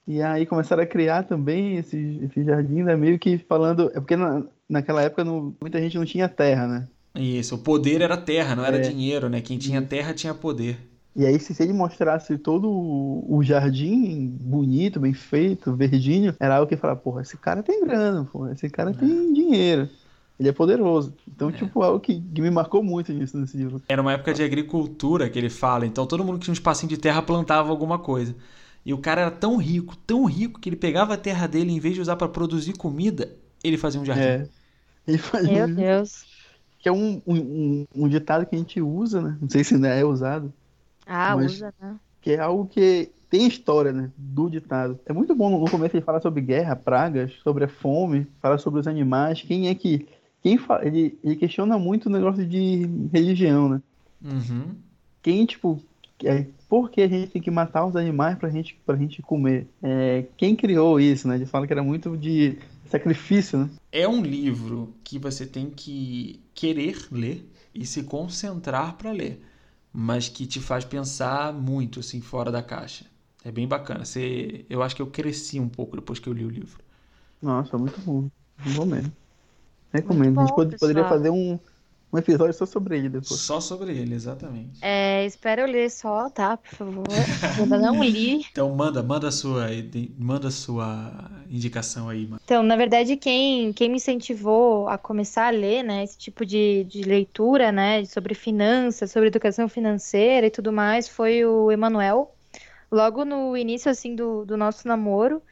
e 0.07 0.21
aí 0.21 0.45
começaram 0.45 0.83
a 0.83 0.87
criar 0.87 1.23
também 1.23 1.77
esse, 1.77 2.21
esse 2.23 2.45
jardim, 2.45 2.83
né? 2.83 2.95
Meio 2.95 3.19
que 3.19 3.39
falando. 3.39 3.91
É 3.95 4.01
porque 4.01 4.17
na, 4.17 4.45
naquela 4.69 5.03
época 5.03 5.25
não- 5.25 5.55
muita 5.61 5.81
gente 5.81 5.97
não 5.97 6.05
tinha 6.05 6.29
terra, 6.29 6.67
né? 6.67 6.89
Isso, 7.15 7.55
o 7.55 7.59
poder 7.59 8.03
era 8.03 8.17
terra, 8.19 8.55
não 8.55 8.65
era 8.65 8.77
É. 8.77 8.81
dinheiro, 8.81 9.31
né? 9.31 9.41
Quem 9.41 9.57
tinha 9.57 9.81
terra 9.81 10.13
tinha 10.13 10.35
poder. 10.35 10.77
E 11.17 11.25
aí, 11.25 11.41
se, 11.41 11.61
ele 11.63 11.73
mostrasse 11.73 12.37
todo 12.37 12.69
o, 12.71 13.43
jardim 13.43 14.29
bonito, 14.39 15.01
bem 15.01 15.15
feito, 15.15 15.75
verdinho, 15.75 16.35
era 16.39 16.57
algo 16.57 16.69
que 16.69 16.77
falava, 16.77 17.01
porra, 17.01 17.23
esse 17.23 17.39
cara 17.39 17.63
tem 17.63 17.83
grana, 17.83 18.25
porra, 18.31 18.53
esse 18.53 18.69
cara 18.69 18.93
tem 18.93 19.33
dinheiro, 19.33 19.89
ele 20.39 20.51
é 20.51 20.53
poderoso. 20.53 21.15
Então, 21.27 21.51
tipo, 21.51 21.83
algo 21.83 21.99
que, 22.01 22.21
que 22.21 22.43
me 22.43 22.51
marcou 22.51 22.83
muito 22.83 23.15
nisso 23.15 23.39
nesse 23.39 23.57
livro. 23.57 23.81
Era 23.89 24.03
uma 24.03 24.13
época 24.13 24.35
de 24.35 24.43
agricultura 24.43 25.31
que 25.31 25.39
ele 25.39 25.49
fala, 25.49 25.87
então 25.87 26.07
todo 26.07 26.23
mundo 26.23 26.39
que 26.39 26.45
tinha 26.45 26.53
um 26.53 26.55
espacinho 26.55 26.91
de 26.91 26.99
terra 26.99 27.23
plantava 27.23 27.71
alguma 27.71 27.99
coisa. 27.99 28.35
E 28.85 28.93
o 28.93 28.99
cara 28.99 29.23
era 29.23 29.31
tão 29.31 29.57
rico, 29.57 29.97
tão 29.97 30.27
rico, 30.27 30.61
que 30.61 30.69
ele 30.69 30.77
pegava 30.77 31.15
a 31.15 31.17
terra 31.17 31.47
dele, 31.47 31.73
em 31.73 31.81
vez 31.81 31.95
de 31.95 32.01
usar 32.03 32.17
para 32.17 32.29
produzir 32.29 32.75
comida, 32.75 33.35
ele 33.65 33.79
fazia 33.79 34.01
um 34.01 34.05
jardim. 34.05 34.23
É. 34.23 34.49
Ele 35.09 35.19
faz 35.19 35.49
Meu 35.49 35.67
Deus. 35.67 36.25
que 36.79 36.89
é 36.89 36.93
um, 36.93 37.23
um, 37.27 37.37
um- 37.37 37.87
um 37.95 38.09
ditado 38.09 38.45
que 38.45 38.55
a 38.55 38.59
gente 38.59 38.81
usa, 38.81 39.23
né? 39.23 39.39
Não 39.41 39.49
sei 39.49 39.65
se 39.65 39.75
ainda 39.75 39.89
é 39.89 40.05
usado, 40.05 40.53
Ah, 41.07 41.37
Mas- 41.37 41.53
usa, 41.53 41.73
né? 41.81 41.97
que 42.21 42.33
é 42.33 42.41
algo 42.41 42.67
que 42.67 43.11
tem 43.31 43.47
história, 43.47 43.93
né? 43.93 44.11
Do 44.17 44.51
ditado. 44.51 44.99
É 45.07 45.13
muito 45.13 45.35
bom 45.35 45.49
no 45.61 45.71
começo 45.71 45.97
ele 45.97 46.05
fala 46.05 46.21
sobre 46.21 46.41
guerra, 46.41 46.75
pragas, 46.75 47.33
sobre 47.43 47.65
a 47.65 47.69
fome, 47.69 48.27
fala 48.43 48.59
sobre 48.59 48.81
os 48.81 48.89
animais, 48.89 49.43
quem 49.43 49.69
é 49.69 49.75
que. 49.75 50.07
Quem 50.43 50.59
fa... 50.59 50.81
ele, 50.85 51.19
ele 51.25 51.37
questiona 51.37 51.79
muito 51.79 52.07
o 52.07 52.11
negócio 52.11 52.45
de 52.47 52.89
religião, 53.13 53.69
né? 53.69 53.83
Uhum. 54.25 54.75
Quem, 55.23 55.45
tipo, 55.45 55.81
é, 56.25 56.47
por 56.69 56.91
que 56.91 57.03
a 57.03 57.09
gente 57.09 57.33
tem 57.33 57.43
que 57.43 57.51
matar 57.51 57.85
os 57.85 57.97
animais 57.97 58.39
pra 58.39 58.49
gente, 58.49 58.79
pra 58.87 58.97
gente 58.97 59.23
comer? 59.23 59.67
É, 59.83 60.25
quem 60.37 60.55
criou 60.55 61.01
isso, 61.01 61.27
né? 61.29 61.35
Ele 61.35 61.47
fala 61.47 61.67
que 61.67 61.73
era 61.73 61.83
muito 61.83 62.17
de 62.17 62.59
sacrifício, 62.89 63.59
né? 63.59 63.71
É 63.91 64.07
um 64.09 64.23
livro 64.23 64.95
que 65.03 65.19
você 65.19 65.47
tem 65.47 65.71
que 65.71 66.41
querer 66.55 67.07
ler 67.11 67.49
e 67.75 67.85
se 67.85 68.05
concentrar 68.05 68.97
para 68.97 69.11
ler, 69.13 69.41
mas 69.97 70.29
que 70.29 70.47
te 70.47 70.61
faz 70.61 70.85
pensar 70.85 71.53
muito 71.55 72.01
assim 72.01 72.21
fora 72.21 72.53
da 72.53 72.63
caixa. 72.63 73.07
É 73.45 73.53
bem 73.53 73.67
bacana. 73.69 74.05
Você, 74.05 74.67
eu 74.71 74.83
acho 74.83 74.97
que 74.97 75.03
eu 75.03 75.07
cresci 75.09 75.61
um 75.61 75.69
pouco 75.69 75.97
depois 75.97 76.19
que 76.19 76.29
eu 76.29 76.33
li 76.35 76.45
o 76.45 76.51
livro. 76.51 76.83
Nossa, 77.41 77.79
muito 77.79 78.01
bom. 78.01 78.31
Muito 78.59 78.71
bom 78.71 78.85
mesmo. 78.87 79.13
Recomendo. 79.93 80.39
a 80.39 80.41
gente 80.41 80.53
bom, 80.53 80.55
pod- 80.55 80.77
poderia 80.79 81.05
pessoal. 81.05 81.07
fazer 81.07 81.31
um, 81.31 81.59
um 82.17 82.19
episódio 82.19 82.55
só 82.55 82.67
sobre 82.67 82.97
ele 82.97 83.09
depois. 83.09 83.41
Só 83.41 83.61
sobre 83.61 83.93
ele, 83.93 84.15
exatamente. 84.15 84.79
É, 84.81 85.25
espero 85.27 85.63
eu 85.63 85.67
ler 85.67 85.91
só, 85.91 86.29
tá? 86.31 86.57
Por 86.57 86.75
favor. 86.75 87.05
Eu 87.57 87.65
ainda 87.65 87.79
não 87.79 88.03
li. 88.03 88.45
Então 88.51 88.75
manda, 88.75 89.03
manda 89.03 89.29
a 89.29 89.33
sua, 89.33 89.67
manda 90.19 90.49
a 90.49 90.51
sua 90.51 91.31
indicação 91.51 92.09
aí, 92.09 92.27
mano. 92.27 92.41
Então, 92.45 92.63
na 92.63 92.77
verdade, 92.77 93.17
quem, 93.17 93.73
quem 93.73 93.89
me 93.89 93.97
incentivou 93.97 94.89
a 94.89 94.99
começar 94.99 95.47
a 95.49 95.51
ler, 95.51 95.83
né, 95.83 96.03
esse 96.03 96.19
tipo 96.19 96.45
de, 96.45 96.85
de 96.85 97.03
leitura, 97.03 97.71
né, 97.71 98.05
sobre 98.05 98.35
finanças, 98.35 99.11
sobre 99.11 99.29
educação 99.29 99.69
financeira 99.69 100.47
e 100.47 100.51
tudo 100.51 100.73
mais, 100.73 101.09
foi 101.09 101.45
o 101.45 101.71
Emanuel, 101.71 102.35
logo 102.91 103.25
no 103.25 103.57
início, 103.57 103.91
assim, 103.91 104.15
do, 104.15 104.45
do 104.45 104.57
nosso 104.57 104.87
namoro. 104.89 105.43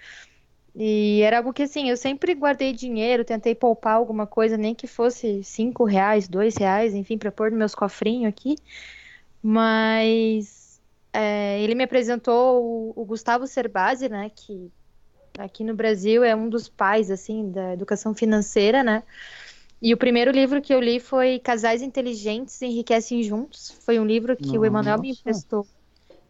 E 0.74 1.20
era 1.22 1.38
algo 1.38 1.52
que, 1.52 1.62
assim, 1.62 1.88
eu 1.88 1.96
sempre 1.96 2.34
guardei 2.34 2.72
dinheiro, 2.72 3.24
tentei 3.24 3.54
poupar 3.54 3.94
alguma 3.94 4.26
coisa, 4.26 4.56
nem 4.56 4.74
que 4.74 4.86
fosse 4.86 5.42
cinco 5.44 5.84
reais, 5.84 6.26
dois 6.26 6.56
reais, 6.56 6.94
enfim, 6.94 7.16
para 7.16 7.30
pôr 7.30 7.50
nos 7.50 7.58
meus 7.58 7.74
cofrinhos 7.74 8.28
aqui. 8.28 8.56
Mas 9.40 10.80
é, 11.12 11.60
ele 11.62 11.76
me 11.76 11.84
apresentou 11.84 12.62
o, 12.62 12.92
o 13.02 13.04
Gustavo 13.04 13.46
Cerbasi, 13.46 14.08
né, 14.08 14.30
que 14.34 14.72
aqui 15.38 15.62
no 15.62 15.74
Brasil 15.74 16.24
é 16.24 16.34
um 16.34 16.48
dos 16.48 16.68
pais 16.68 17.10
assim 17.10 17.50
da 17.50 17.72
educação 17.72 18.14
financeira, 18.14 18.82
né? 18.82 19.02
E 19.82 19.92
o 19.92 19.96
primeiro 19.96 20.30
livro 20.30 20.62
que 20.62 20.72
eu 20.72 20.80
li 20.80 20.98
foi 20.98 21.38
Casais 21.38 21.82
Inteligentes 21.82 22.62
Enriquecem 22.62 23.22
Juntos. 23.22 23.70
Foi 23.84 23.98
um 23.98 24.06
livro 24.06 24.36
que 24.36 24.58
o 24.58 24.64
Emanuel 24.64 24.98
me 24.98 25.08
Nossa. 25.08 25.20
emprestou. 25.20 25.66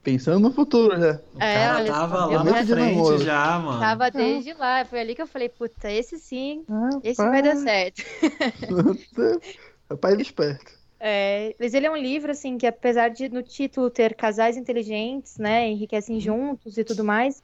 Pensando 0.05 0.39
no 0.49 0.53
futuro 0.53 1.01
já. 1.01 1.15
O 1.35 1.39
É, 1.41 1.55
cara 1.55 1.77
olha 1.77 1.93
tava 1.93 2.27
lá 2.27 2.45
na 2.45 2.55
frente 2.65 2.75
namoro. 2.75 3.19
já, 3.25 3.59
mano. 3.59 3.81
Tava 3.81 4.11
desde 4.11 4.53
lá. 4.53 4.85
Foi 4.85 5.01
ali 5.01 5.15
que 5.15 5.23
eu 5.23 5.27
falei, 5.27 5.49
puta, 5.49 5.91
esse 5.91 6.19
sim, 6.19 6.65
esse 7.03 7.23
vai 7.27 7.43
dar 7.43 7.57
certo. 7.57 8.03
Rapaz 9.91 10.19
esperto. 10.21 10.73
É, 11.01 11.55
mas 11.61 11.75
ele 11.75 11.87
é 11.87 11.91
um 11.91 11.97
livro, 11.97 12.31
assim, 12.31 12.57
que 12.57 12.67
apesar 12.67 13.09
de 13.11 13.29
no 13.29 13.43
título 13.43 13.91
ter 13.91 14.15
casais 14.15 14.57
inteligentes, 14.57 15.37
né, 15.39 15.69
enriquecem 15.69 16.19
juntos 16.21 16.79
e 16.79 16.85
tudo 16.85 17.05
mais, 17.05 17.43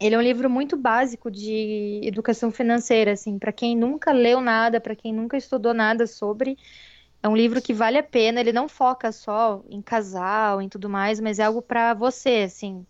ele 0.00 0.14
é 0.14 0.18
um 0.18 0.22
livro 0.22 0.50
muito 0.50 0.76
básico 0.76 1.30
de 1.30 2.00
educação 2.04 2.50
financeira, 2.50 3.12
assim, 3.12 3.38
para 3.38 3.52
quem 3.52 3.76
nunca 3.76 4.12
leu 4.12 4.40
nada, 4.40 4.80
para 4.80 4.96
quem 4.96 5.12
nunca 5.14 5.36
estudou 5.36 5.74
nada 5.74 6.06
sobre, 6.06 6.58
é 7.22 7.28
um 7.28 7.36
livro 7.36 7.62
que 7.62 7.72
vale 7.72 7.98
a 7.98 8.02
pena. 8.02 8.40
Ele 8.40 8.52
não 8.52 8.68
foca 8.68 9.12
só 9.12 9.62
em 9.70 9.80
casal, 9.80 10.60
em 10.60 10.68
tudo 10.68 10.88
mais, 10.88 11.20
mas 11.20 11.38
é 11.38 11.44
algo 11.44 11.62
para 11.62 11.94
você, 11.94 12.44
assim. 12.46 12.84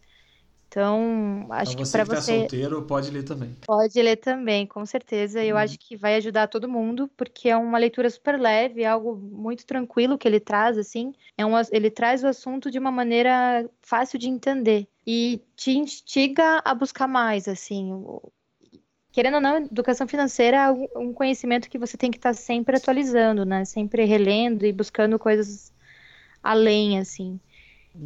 Então, 0.69 1.49
acho 1.51 1.73
Então 1.73 1.85
que 1.85 1.85
você 1.85 1.99
para 1.99 2.05
que 2.05 2.11
tá 2.11 2.21
você 2.23 2.39
solteiro 2.39 2.83
pode 2.87 3.11
ler 3.11 3.25
também. 3.25 3.55
Pode 3.67 4.01
ler 4.01 4.17
também, 4.17 4.67
com 4.67 4.87
certeza. 4.87 5.45
Eu 5.45 5.59
acho 5.59 5.79
que 5.79 5.99
vai 5.99 6.17
ajudar 6.17 6.49
todo 6.49 6.67
mundo, 6.67 7.11
porque 7.15 7.51
é 7.51 7.57
uma 7.59 7.77
leitura 7.77 8.09
super 8.09 8.41
leve, 8.41 8.83
é 8.83 8.87
algo 8.87 9.15
muito 9.15 9.67
tranquilo 9.67 10.17
que 10.17 10.27
ele 10.27 10.41
traz, 10.41 10.79
assim. 10.79 11.13
É 11.37 11.45
um, 11.45 11.53
ele 11.71 11.91
traz 11.91 12.25
o 12.25 12.27
assunto 12.27 12.71
de 12.71 12.79
uma 12.79 12.91
maneira 12.91 13.69
fácil 13.83 14.19
de 14.19 14.31
entender 14.31 14.89
e 15.07 15.43
te 15.55 15.73
instiga 15.73 16.63
a 16.65 16.75
buscar 16.75 17.07
mais, 17.07 17.47
assim. 17.49 17.93
Querendo 19.13 19.35
ou 19.37 19.41
não, 19.41 19.59
educação 19.59 20.09
financeira 20.09 20.57
é 20.59 20.71
um- 20.99 21.13
conhecimento 21.15 21.69
que 21.71 21.79
você 21.79 21.97
tem 21.97 22.11
que 22.11 22.19
estar 22.19 22.35
sempre 22.35 22.77
atualizando, 22.77 23.45
né? 23.45 23.65
Sempre 23.65 24.05
relendo 24.05 24.65
e 24.67 24.73
buscando 24.73 25.19
coisas 25.19 25.73
além, 26.43 26.99
assim. 27.01 27.41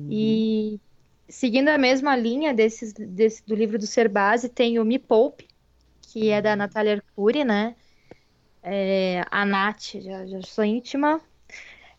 E 0.08 0.80
seguindo 1.28 1.68
a 1.70 1.78
mesma 1.78 2.16
linha 2.16 2.54
desses, 2.54 2.92
desse, 2.94 3.44
do 3.46 3.54
livro 3.54 3.78
do 3.78 3.86
Ser 3.86 4.08
Base, 4.08 4.48
tem 4.48 4.78
o 4.78 4.84
Me 4.84 4.98
Poupe, 4.98 5.48
que 6.02 6.30
é 6.30 6.42
da 6.42 6.56
Natália 6.56 6.94
Arcuri, 6.96 7.44
né? 7.44 7.76
É, 8.62 9.22
a 9.30 9.44
Nath, 9.46 9.94
já, 10.00 10.26
já 10.26 10.42
sou 10.42 10.64
íntima. 10.64 11.20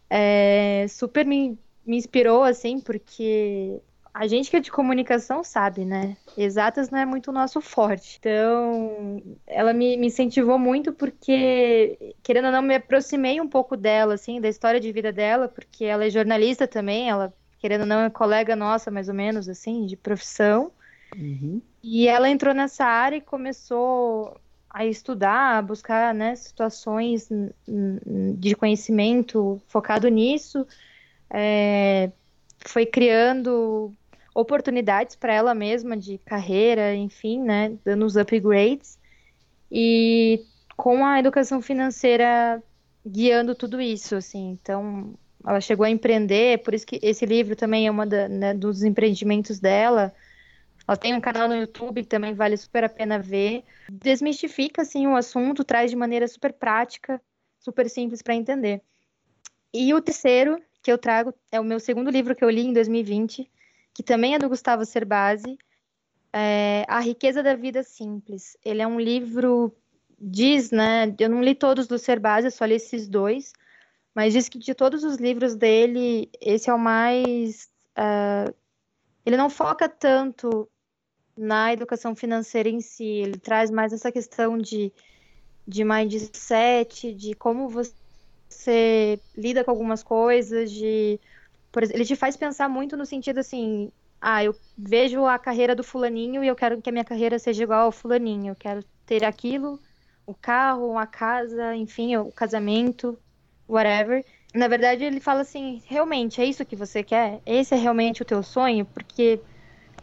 É, 0.09 0.87
super 0.89 1.25
me, 1.25 1.57
me 1.85 1.97
inspirou, 1.97 2.43
assim, 2.43 2.79
porque 2.81 3.81
a 4.17 4.25
gente 4.25 4.49
que 4.49 4.57
é 4.57 4.59
de 4.59 4.71
comunicação 4.71 5.43
sabe, 5.43 5.85
né? 5.85 6.17
Exatas 6.35 6.89
não 6.89 6.97
é 6.97 7.05
muito 7.05 7.29
o 7.29 7.31
nosso 7.33 7.61
forte. 7.61 8.17
Então, 8.19 9.21
ela 9.45 9.73
me, 9.73 9.95
me, 9.95 10.07
incentivou 10.07 10.57
muito 10.57 10.91
porque, 10.91 12.15
querendo 12.23 12.45
ou 12.45 12.51
não, 12.51 12.63
me 12.63 12.73
aproximei 12.73 13.39
um 13.39 13.47
pouco 13.47 13.77
dela, 13.77 14.15
assim, 14.15 14.41
da 14.41 14.49
história 14.49 14.79
de 14.79 14.91
vida 14.91 15.11
dela, 15.11 15.47
porque 15.47 15.85
ela 15.85 16.03
é 16.03 16.09
jornalista 16.09 16.67
também, 16.67 17.07
ela, 17.07 17.31
querendo 17.59 17.81
ou 17.81 17.87
não, 17.87 17.99
é 17.99 18.09
colega 18.09 18.55
nossa, 18.55 18.89
mais 18.89 19.07
ou 19.07 19.13
menos, 19.13 19.47
assim, 19.47 19.85
de 19.85 19.95
profissão. 19.95 20.71
Uhum. 21.15 21.61
E 21.83 22.07
ela 22.07 22.27
entrou 22.27 22.55
nessa 22.55 22.85
área 22.85 23.17
e 23.17 23.21
começou 23.21 24.35
a 24.67 24.83
estudar, 24.83 25.59
a 25.59 25.61
buscar 25.61 26.11
né, 26.15 26.35
situações 26.35 27.29
de 28.35 28.55
conhecimento 28.55 29.61
focado 29.67 30.07
nisso. 30.07 30.65
É, 31.29 32.09
foi 32.65 32.85
criando 32.87 33.93
oportunidades 34.37 35.15
para 35.15 35.33
ela 35.33 35.55
mesma 35.55 35.97
de 35.97 36.19
carreira, 36.19 36.93
enfim, 36.93 37.41
né, 37.41 37.75
dando 37.83 38.05
os 38.05 38.15
upgrades 38.15 38.99
e 39.71 40.45
com 40.75 41.03
a 41.03 41.19
educação 41.19 41.59
financeira 41.59 42.61
guiando 43.03 43.55
tudo 43.55 43.81
isso, 43.81 44.15
assim. 44.15 44.51
Então, 44.51 45.15
ela 45.43 45.59
chegou 45.59 45.83
a 45.83 45.89
empreender, 45.89 46.59
por 46.59 46.75
isso 46.75 46.85
que 46.85 46.99
esse 47.01 47.25
livro 47.25 47.55
também 47.55 47.87
é 47.87 47.91
uma 47.91 48.05
da, 48.05 48.29
né, 48.29 48.53
dos 48.53 48.83
empreendimentos 48.83 49.59
dela. 49.59 50.13
Ela 50.87 50.95
tem 50.95 51.15
um 51.15 51.21
canal 51.21 51.47
no 51.47 51.55
YouTube 51.55 52.03
que 52.03 52.07
também 52.07 52.35
vale 52.35 52.55
super 52.57 52.83
a 52.83 52.89
pena 52.89 53.17
ver. 53.17 53.63
Desmistifica 53.91 54.83
assim 54.83 55.07
o 55.07 55.15
assunto, 55.15 55.63
traz 55.63 55.89
de 55.89 55.97
maneira 55.97 56.27
super 56.27 56.53
prática, 56.53 57.19
super 57.59 57.89
simples 57.89 58.21
para 58.21 58.35
entender. 58.35 58.83
E 59.73 59.91
o 59.95 60.01
terceiro 60.01 60.61
que 60.83 60.91
eu 60.91 60.97
trago 60.97 61.33
é 61.51 61.59
o 61.59 61.63
meu 61.63 61.79
segundo 61.79 62.11
livro 62.11 62.35
que 62.35 62.43
eu 62.43 62.49
li 62.51 62.61
em 62.61 62.73
2020, 62.73 63.49
que 63.97 64.03
também 64.03 64.35
é 64.35 64.37
do 64.37 64.47
Gustavo 64.47 64.85
Cerbasi, 64.85 65.57
é 66.31 66.85
A 66.87 66.99
Riqueza 66.99 67.41
da 67.41 67.55
Vida 67.55 67.81
Simples. 67.81 68.55
Ele 68.63 68.79
é 68.79 68.85
um 68.85 68.99
livro, 68.99 69.75
diz, 70.19 70.69
né? 70.69 71.15
Eu 71.17 71.27
não 71.27 71.41
li 71.41 71.55
todos 71.55 71.87
do 71.87 71.97
Cerbasi, 71.97 72.51
só 72.51 72.63
li 72.65 72.75
esses 72.75 73.07
dois, 73.07 73.53
mas 74.13 74.33
diz 74.33 74.47
que 74.47 74.59
de 74.59 74.75
todos 74.75 75.03
os 75.03 75.17
livros 75.17 75.55
dele, 75.55 76.29
esse 76.39 76.69
é 76.69 76.73
o 76.75 76.77
mais. 76.77 77.71
Uh, 77.97 78.53
ele 79.25 79.35
não 79.35 79.49
foca 79.49 79.89
tanto 79.89 80.69
na 81.35 81.73
educação 81.73 82.15
financeira 82.15 82.69
em 82.69 82.81
si, 82.81 83.03
ele 83.03 83.39
traz 83.39 83.71
mais 83.71 83.91
essa 83.93 84.11
questão 84.11 84.59
de, 84.59 84.93
de 85.67 85.83
mindset, 85.83 87.15
de 87.15 87.33
como 87.33 87.67
você 87.67 89.19
lida 89.35 89.63
com 89.63 89.71
algumas 89.71 90.03
coisas, 90.03 90.71
de 90.71 91.19
por 91.77 91.83
exemplo, 91.83 91.99
ele 91.99 92.07
te 92.07 92.15
faz 92.15 92.35
pensar 92.35 92.67
muito 92.67 92.97
no 92.97 93.05
sentido 93.05 93.37
assim, 93.37 93.91
ah, 94.19 94.43
eu 94.43 94.55
vejo 94.75 95.23
a 95.27 95.37
carreira 95.37 95.75
do 95.75 95.83
fulaninho 95.83 96.43
e 96.43 96.47
eu 96.47 96.55
quero 96.55 96.81
que 96.81 96.89
a 96.89 96.91
minha 96.91 97.05
carreira 97.05 97.37
seja 97.37 97.61
igual 97.61 97.85
ao 97.85 97.91
fulaninho, 97.91 98.49
eu 98.49 98.55
quero 98.55 98.83
ter 99.05 99.23
aquilo, 99.23 99.79
o 100.25 100.33
carro, 100.33 100.97
a 100.97 101.05
casa, 101.05 101.75
enfim, 101.75 102.17
o 102.17 102.31
casamento, 102.31 103.15
whatever. 103.69 104.25
Na 104.55 104.67
verdade, 104.67 105.03
ele 105.03 105.19
fala 105.19 105.41
assim, 105.41 105.79
realmente, 105.85 106.41
é 106.41 106.45
isso 106.45 106.65
que 106.65 106.75
você 106.75 107.03
quer? 107.03 107.43
Esse 107.45 107.75
é 107.75 107.77
realmente 107.77 108.23
o 108.23 108.25
teu 108.25 108.41
sonho? 108.41 108.83
Porque 108.83 109.39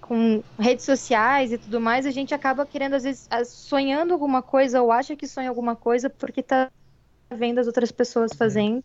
com 0.01 0.45
redes 0.57 0.85
sociais 0.85 1.51
e 1.51 1.59
tudo 1.59 1.81
mais, 1.81 2.07
a 2.07 2.13
gente 2.13 2.33
acaba 2.33 2.65
querendo, 2.65 2.95
às 2.95 3.03
vezes, 3.03 3.29
sonhando 3.47 4.13
alguma 4.13 4.43
coisa 4.43 4.81
ou 4.81 4.93
acha 4.93 5.17
que 5.17 5.27
sonha 5.27 5.49
alguma 5.49 5.75
coisa 5.75 6.09
porque 6.09 6.41
tá 6.41 6.71
vendo 7.33 7.59
as 7.59 7.67
outras 7.67 7.91
pessoas 7.91 8.33
fazendo 8.33 8.81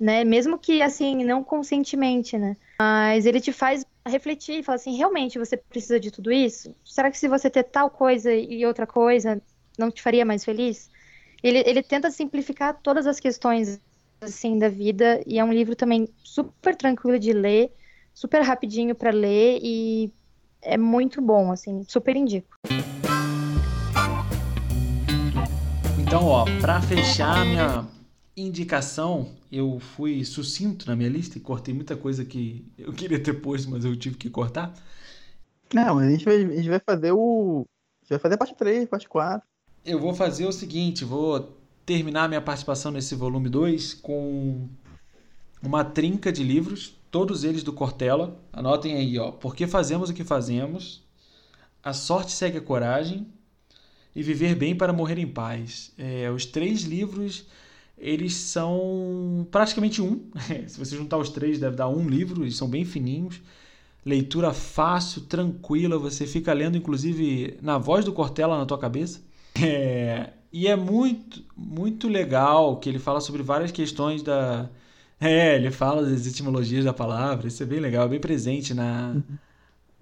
né? 0.00 0.24
Mesmo 0.24 0.58
que 0.58 0.80
assim, 0.80 1.22
não 1.22 1.44
conscientemente, 1.44 2.38
né? 2.38 2.56
Mas 2.80 3.26
ele 3.26 3.38
te 3.40 3.52
faz 3.52 3.84
refletir 4.08 4.60
e 4.60 4.62
falar 4.62 4.76
assim, 4.76 4.96
realmente 4.96 5.38
você 5.38 5.58
precisa 5.58 6.00
de 6.00 6.10
tudo 6.10 6.32
isso? 6.32 6.74
Será 6.82 7.10
que 7.10 7.18
se 7.18 7.28
você 7.28 7.50
ter 7.50 7.64
tal 7.64 7.90
coisa 7.90 8.32
e 8.34 8.64
outra 8.64 8.86
coisa, 8.86 9.40
não 9.78 9.90
te 9.90 10.00
faria 10.00 10.24
mais 10.24 10.42
feliz? 10.42 10.90
Ele, 11.42 11.58
ele 11.66 11.82
tenta 11.82 12.10
simplificar 12.10 12.78
todas 12.82 13.06
as 13.06 13.20
questões 13.20 13.78
assim 14.22 14.58
da 14.58 14.68
vida 14.68 15.22
e 15.26 15.38
é 15.38 15.44
um 15.44 15.52
livro 15.52 15.76
também 15.76 16.08
super 16.24 16.74
tranquilo 16.74 17.18
de 17.18 17.32
ler, 17.32 17.70
super 18.14 18.42
rapidinho 18.42 18.94
para 18.94 19.10
ler 19.10 19.60
e 19.62 20.10
é 20.62 20.76
muito 20.76 21.20
bom, 21.22 21.52
assim, 21.52 21.84
super 21.84 22.16
indico. 22.16 22.56
Então, 25.98 26.26
ó, 26.26 26.44
para 26.60 26.82
fechar 26.82 27.46
minha 27.46 27.86
indicação, 28.40 29.34
eu 29.50 29.78
fui 29.78 30.24
sucinto 30.24 30.86
na 30.86 30.96
minha 30.96 31.08
lista 31.08 31.38
e 31.38 31.40
cortei 31.40 31.74
muita 31.74 31.96
coisa 31.96 32.24
que 32.24 32.64
eu 32.78 32.92
queria 32.92 33.22
ter 33.22 33.34
posto, 33.34 33.70
mas 33.70 33.84
eu 33.84 33.96
tive 33.96 34.16
que 34.16 34.30
cortar. 34.30 34.74
Não, 35.72 35.98
a 35.98 36.08
gente 36.08 36.24
vai, 36.24 36.36
a 36.36 36.56
gente 36.56 36.68
vai 36.68 36.80
fazer 36.80 37.12
o. 37.12 37.66
A 38.00 38.04
gente 38.04 38.10
vai 38.10 38.18
fazer 38.18 38.34
a 38.34 38.38
parte 38.38 38.54
3, 38.54 38.88
parte 38.88 39.08
4. 39.08 39.46
Eu 39.84 39.98
vou 39.98 40.14
fazer 40.14 40.46
o 40.46 40.52
seguinte, 40.52 41.04
vou 41.04 41.56
terminar 41.86 42.28
minha 42.28 42.40
participação 42.40 42.90
nesse 42.90 43.14
volume 43.14 43.48
2 43.48 43.94
com 43.94 44.68
uma 45.62 45.84
trinca 45.84 46.32
de 46.32 46.42
livros, 46.42 46.96
todos 47.10 47.44
eles 47.44 47.62
do 47.62 47.72
Cortella. 47.72 48.38
Anotem 48.52 48.94
aí, 48.94 49.18
ó. 49.18 49.30
Por 49.30 49.54
que 49.54 49.66
fazemos 49.66 50.10
o 50.10 50.14
que 50.14 50.24
fazemos? 50.24 51.02
A 51.82 51.92
sorte 51.92 52.32
segue 52.32 52.58
a 52.58 52.60
coragem 52.60 53.26
e 54.14 54.22
viver 54.22 54.54
bem 54.54 54.76
para 54.76 54.92
morrer 54.92 55.18
em 55.18 55.26
paz. 55.26 55.92
É, 55.96 56.30
os 56.30 56.44
três 56.44 56.82
livros 56.82 57.46
eles 58.00 58.34
são 58.34 59.46
praticamente 59.50 60.00
um. 60.00 60.24
Se 60.66 60.78
você 60.78 60.96
juntar 60.96 61.18
os 61.18 61.28
três, 61.28 61.58
deve 61.58 61.76
dar 61.76 61.88
um 61.88 62.08
livro, 62.08 62.42
eles 62.42 62.56
são 62.56 62.66
bem 62.66 62.84
fininhos. 62.84 63.40
Leitura 64.04 64.54
fácil, 64.54 65.22
tranquila, 65.22 65.98
você 65.98 66.26
fica 66.26 66.52
lendo, 66.54 66.78
inclusive, 66.78 67.58
na 67.60 67.76
voz 67.76 68.02
do 68.02 68.12
Cortella 68.12 68.56
na 68.56 68.64
tua 68.64 68.78
cabeça. 68.78 69.20
É, 69.62 70.30
e 70.50 70.66
é 70.66 70.74
muito, 70.74 71.44
muito 71.54 72.08
legal 72.08 72.78
que 72.78 72.88
ele 72.88 72.98
fala 72.98 73.20
sobre 73.20 73.42
várias 73.42 73.70
questões 73.70 74.22
da. 74.22 74.70
É, 75.20 75.56
ele 75.56 75.70
fala 75.70 76.02
das 76.02 76.26
etimologias 76.26 76.86
da 76.86 76.94
palavra, 76.94 77.46
isso 77.46 77.62
é 77.62 77.66
bem 77.66 77.78
legal, 77.78 78.06
é 78.06 78.08
bem 78.08 78.20
presente 78.20 78.72
na, 78.72 79.12
uhum. 79.14 79.22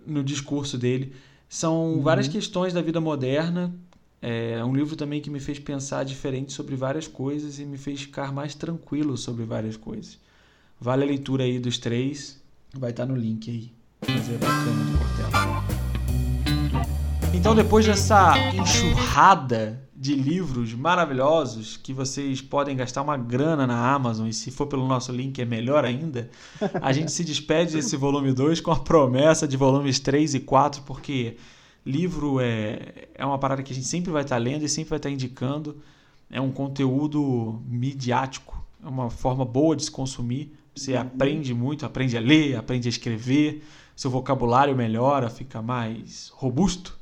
no 0.06 0.22
discurso 0.22 0.78
dele. 0.78 1.12
São 1.48 1.94
uhum. 1.94 2.02
várias 2.02 2.28
questões 2.28 2.72
da 2.72 2.80
vida 2.80 3.00
moderna 3.00 3.74
é 4.20 4.64
um 4.64 4.74
livro 4.74 4.96
também 4.96 5.20
que 5.20 5.30
me 5.30 5.40
fez 5.40 5.58
pensar 5.58 6.04
diferente 6.04 6.52
sobre 6.52 6.74
várias 6.74 7.06
coisas 7.06 7.58
e 7.58 7.64
me 7.64 7.78
fez 7.78 8.02
ficar 8.02 8.32
mais 8.32 8.54
tranquilo 8.54 9.16
sobre 9.16 9.44
várias 9.44 9.76
coisas. 9.76 10.18
Vale 10.80 11.04
a 11.04 11.06
leitura 11.06 11.44
aí 11.44 11.58
dos 11.58 11.78
três, 11.78 12.42
vai 12.72 12.90
estar 12.90 13.06
no 13.06 13.16
link 13.16 13.50
aí. 13.50 13.72
Mas 14.06 14.28
é 14.30 14.38
bacana 14.38 14.84
do. 14.84 14.98
Então, 17.38 17.54
depois 17.54 17.86
dessa 17.86 18.36
enxurrada 18.52 19.80
de 19.94 20.14
livros 20.14 20.74
maravilhosos 20.74 21.76
que 21.76 21.92
vocês 21.92 22.40
podem 22.40 22.76
gastar 22.76 23.02
uma 23.02 23.16
grana 23.16 23.66
na 23.66 23.92
Amazon 23.92 24.26
e 24.28 24.32
se 24.32 24.50
for 24.50 24.66
pelo 24.66 24.86
nosso 24.86 25.12
link 25.12 25.40
é 25.40 25.44
melhor 25.44 25.84
ainda, 25.84 26.30
a 26.80 26.92
gente 26.92 27.12
se 27.12 27.24
despede 27.24 27.74
desse 27.74 27.96
volume 27.96 28.32
2 28.32 28.60
com 28.60 28.70
a 28.70 28.78
promessa 28.78 29.46
de 29.46 29.56
volumes 29.56 29.98
3 30.00 30.34
e 30.34 30.40
4, 30.40 30.82
porque 30.82 31.36
Livro 31.84 32.40
é, 32.40 33.08
é 33.14 33.24
uma 33.24 33.38
parada 33.38 33.62
que 33.62 33.72
a 33.72 33.74
gente 33.74 33.86
sempre 33.86 34.10
vai 34.10 34.22
estar 34.22 34.36
lendo 34.36 34.64
e 34.64 34.68
sempre 34.68 34.90
vai 34.90 34.98
estar 34.98 35.10
indicando. 35.10 35.76
É 36.30 36.40
um 36.40 36.50
conteúdo 36.50 37.62
midiático, 37.66 38.62
é 38.84 38.88
uma 38.88 39.10
forma 39.10 39.44
boa 39.44 39.74
de 39.74 39.84
se 39.84 39.90
consumir. 39.90 40.52
Você 40.74 40.94
uhum. 40.94 41.00
aprende 41.00 41.54
muito, 41.54 41.86
aprende 41.86 42.16
a 42.16 42.20
ler, 42.20 42.56
aprende 42.56 42.88
a 42.88 42.90
escrever, 42.90 43.64
seu 43.96 44.10
vocabulário 44.10 44.76
melhora, 44.76 45.30
fica 45.30 45.62
mais 45.62 46.30
robusto. 46.34 46.98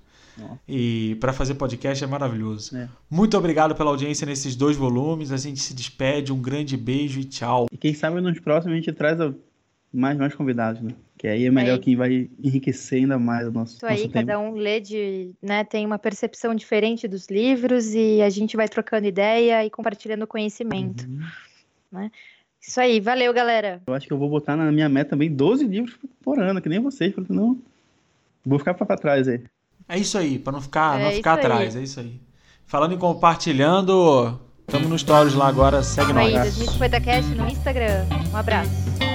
E 0.68 1.16
para 1.20 1.32
fazer 1.32 1.54
podcast 1.54 2.02
é 2.04 2.06
maravilhoso. 2.06 2.76
É. 2.76 2.88
Muito 3.10 3.36
obrigado 3.36 3.74
pela 3.74 3.90
audiência 3.90 4.26
nesses 4.26 4.54
dois 4.54 4.76
volumes. 4.76 5.32
A 5.32 5.36
gente 5.36 5.60
se 5.60 5.72
despede. 5.72 6.32
Um 6.32 6.40
grande 6.40 6.76
beijo 6.76 7.20
e 7.20 7.24
tchau. 7.24 7.66
E 7.72 7.76
quem 7.76 7.94
sabe 7.94 8.20
nos 8.20 8.38
próximos 8.40 8.74
a 8.74 8.76
gente 8.76 8.92
traz 8.92 9.18
mais, 9.92 10.18
mais 10.18 10.34
convidados, 10.34 10.82
né? 10.82 10.92
Que 11.18 11.28
aí 11.28 11.46
é 11.46 11.50
melhor 11.50 11.74
aí. 11.74 11.80
que 11.80 11.96
vai 11.96 12.28
enriquecer 12.42 12.98
ainda 12.98 13.18
mais 13.18 13.48
o 13.48 13.52
nosso, 13.52 13.76
Isso 13.76 13.86
aí, 13.86 14.00
nosso 14.00 14.10
cada 14.10 14.38
um 14.38 14.52
lê 14.52 14.80
de, 14.80 15.30
né, 15.40 15.64
tem 15.64 15.86
uma 15.86 15.98
percepção 15.98 16.54
diferente 16.54 17.08
dos 17.08 17.26
livros 17.28 17.94
e 17.94 18.20
a 18.20 18.28
gente 18.28 18.56
vai 18.56 18.68
trocando 18.68 19.06
ideia 19.06 19.64
e 19.64 19.70
compartilhando 19.70 20.26
conhecimento. 20.26 21.06
Uhum. 21.06 21.20
Né? 21.90 22.10
Isso 22.60 22.80
aí, 22.80 23.00
valeu, 23.00 23.32
galera. 23.32 23.80
Eu 23.86 23.94
acho 23.94 24.06
que 24.06 24.12
eu 24.12 24.18
vou 24.18 24.28
botar 24.28 24.56
na 24.56 24.70
minha 24.70 24.88
meta 24.88 25.10
também 25.10 25.32
12 25.32 25.66
livros 25.66 25.96
por 26.22 26.38
ano, 26.38 26.60
que 26.60 26.68
nem 26.68 26.80
vocês, 26.80 27.14
porque 27.14 27.32
não 27.32 27.58
vou 28.44 28.58
ficar 28.58 28.74
para 28.74 28.96
trás 28.96 29.26
aí. 29.26 29.42
É 29.88 29.98
isso 29.98 30.18
aí, 30.18 30.38
para 30.38 30.52
não 30.52 30.60
ficar, 30.60 31.00
é 31.00 31.04
não 31.04 31.12
ficar 31.12 31.34
atrás, 31.34 31.76
aí. 31.76 31.82
é 31.82 31.84
isso 31.84 32.00
aí. 32.00 32.20
Falando 32.66 32.94
em 32.94 32.98
compartilhando, 32.98 34.38
estamos 34.66 34.88
no 34.88 34.98
Stories 34.98 35.34
lá 35.34 35.46
agora, 35.46 35.82
segue 35.82 36.12
nós. 36.12 36.34
Aí, 36.34 36.50
2050cast 36.50 37.36
no 37.36 37.48
Instagram. 37.48 38.04
Um 38.32 38.36
abraço. 38.36 39.05